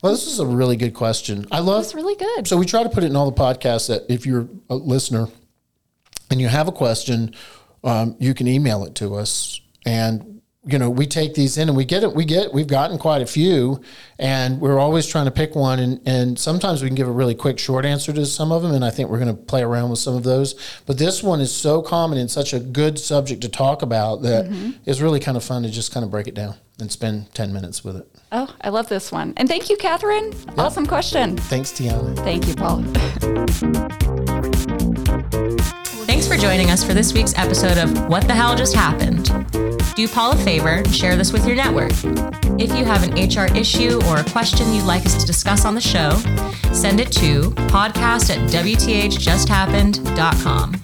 Well, 0.03 0.11
this 0.13 0.27
is 0.27 0.41
a 0.41 0.47
really 0.47 0.77
good 0.77 0.95
question. 0.95 1.47
I 1.53 1.61
love 1.61 1.85
It's 1.85 1.95
really 1.95 2.17
good. 2.17 2.49
so 2.49 2.57
we 2.57 2.67
try 2.67 2.83
to 2.83 2.89
put 2.89 3.05
it 3.05 3.07
in 3.07 3.17
all 3.17 3.31
the 3.31 3.41
podcasts 3.41 3.87
that 3.87 4.03
if 4.09 4.27
you're 4.27 4.49
a 4.69 4.75
listener 4.75 5.29
and 6.29 6.41
you 6.41 6.49
have 6.49 6.67
a 6.67 6.73
question, 6.73 7.35
um, 7.85 8.17
you 8.19 8.35
can 8.35 8.49
email 8.49 8.85
it 8.85 8.97
to 8.97 9.15
us. 9.15 9.61
And 9.87 10.42
you 10.65 10.79
know, 10.79 10.89
we 10.89 11.07
take 11.07 11.35
these 11.35 11.59
in 11.59 11.69
and 11.69 11.77
we 11.77 11.85
get 11.85 12.05
it. 12.05 12.15
We 12.15 12.25
get 12.25 12.53
we've 12.53 12.69
gotten 12.69 12.97
quite 12.97 13.21
a 13.21 13.27
few, 13.27 13.81
and 14.19 14.61
we're 14.61 14.79
always 14.79 15.09
trying 15.09 15.25
to 15.25 15.33
pick 15.33 15.57
one. 15.57 15.81
And 15.81 16.01
and 16.07 16.39
sometimes 16.39 16.83
we 16.83 16.89
can 16.89 16.95
give 16.95 17.09
a 17.09 17.13
really 17.13 17.35
quick, 17.35 17.59
short 17.59 17.85
answer 17.85 18.13
to 18.13 18.25
some 18.25 18.53
of 18.53 18.63
them. 18.63 18.73
And 18.73 18.85
I 18.85 18.91
think 18.91 19.09
we're 19.09 19.19
going 19.19 19.37
to 19.37 19.43
play 19.43 19.63
around 19.63 19.91
with 19.91 19.99
some 19.99 20.15
of 20.15 20.23
those. 20.23 20.55
But 20.87 20.99
this 20.99 21.23
one 21.23 21.41
is 21.41 21.53
so 21.53 21.83
common 21.83 22.19
and 22.19 22.31
such 22.31 22.53
a 22.53 22.61
good 22.61 22.99
subject 22.99 23.43
to 23.43 23.49
talk 23.49 23.83
about 23.83 24.23
that 24.23 24.47
mm-hmm. 24.47 24.71
it's 24.87 25.01
really 25.01 25.19
kind 25.19 25.37
of 25.37 25.43
fun 25.43 25.65
to 25.65 25.71
just 25.71 25.93
kind 25.93 26.05
of 26.05 26.11
break 26.13 26.29
it 26.29 26.35
down 26.35 26.55
and 26.79 26.93
spend 26.93 27.35
ten 27.35 27.53
minutes 27.53 27.83
with 27.83 27.97
it. 27.97 28.09
Oh, 28.31 28.55
I 28.61 28.69
love 28.69 28.89
this 28.89 29.11
one. 29.11 29.35
And 29.37 29.49
thank 29.49 29.69
you, 29.69 29.77
Catherine. 29.77 30.33
Awesome 30.57 30.87
question. 30.87 31.37
Thanks, 31.37 31.73
Tiana. 31.73 32.15
Thank 32.19 32.47
you, 32.47 32.55
Paul. 32.55 32.83
Thanks 36.07 36.29
for 36.29 36.37
joining 36.37 36.71
us 36.71 36.85
for 36.85 36.95
this 36.95 37.13
week's 37.13 37.37
episode 37.37 37.79
of 37.79 38.09
What 38.09 38.29
the 38.29 38.35
Hell 38.35 38.55
Just 38.55 38.77
Happened. 38.77 39.72
Do 39.95 40.09
Paul 40.09 40.33
a 40.33 40.37
favor 40.37 40.69
and 40.69 40.95
share 40.95 41.17
this 41.17 41.33
with 41.33 41.47
your 41.47 41.55
network. 41.55 41.93
If 42.59 42.75
you 42.77 42.85
have 42.85 43.03
an 43.03 43.13
HR 43.13 43.47
issue 43.55 44.01
or 44.07 44.19
a 44.19 44.25
question 44.25 44.73
you'd 44.73 44.85
like 44.85 45.05
us 45.05 45.21
to 45.21 45.27
discuss 45.27 45.67
on 45.67 45.75
the 45.75 45.81
show, 45.81 46.11
send 46.73 47.01
it 47.01 47.11
to 47.13 47.51
podcast 47.69 48.31
at 48.31 48.39
WTHJustHappened.com. 48.51 50.79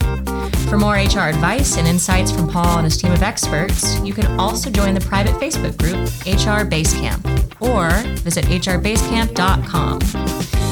For 0.68 0.76
more 0.76 0.96
HR 0.96 1.30
advice 1.30 1.78
and 1.78 1.88
insights 1.88 2.30
from 2.30 2.46
Paul 2.48 2.76
and 2.76 2.84
his 2.84 2.98
team 2.98 3.10
of 3.12 3.22
experts, 3.22 3.98
you 4.00 4.12
can 4.12 4.26
also 4.38 4.68
join 4.68 4.92
the 4.92 5.00
private 5.00 5.32
Facebook 5.36 5.78
group 5.78 5.96
HR 6.26 6.68
Basecamp 6.68 7.24
or 7.62 7.88
visit 8.18 8.44
hrbasecamp.com. 8.44 9.98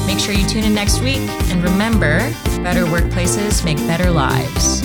Make 0.05 0.19
sure 0.19 0.35
you 0.35 0.47
tune 0.47 0.63
in 0.63 0.75
next 0.75 1.01
week 1.01 1.27
and 1.49 1.63
remember 1.63 2.19
better 2.61 2.85
workplaces 2.85 3.65
make 3.65 3.77
better 3.77 4.11
lives. 4.11 4.83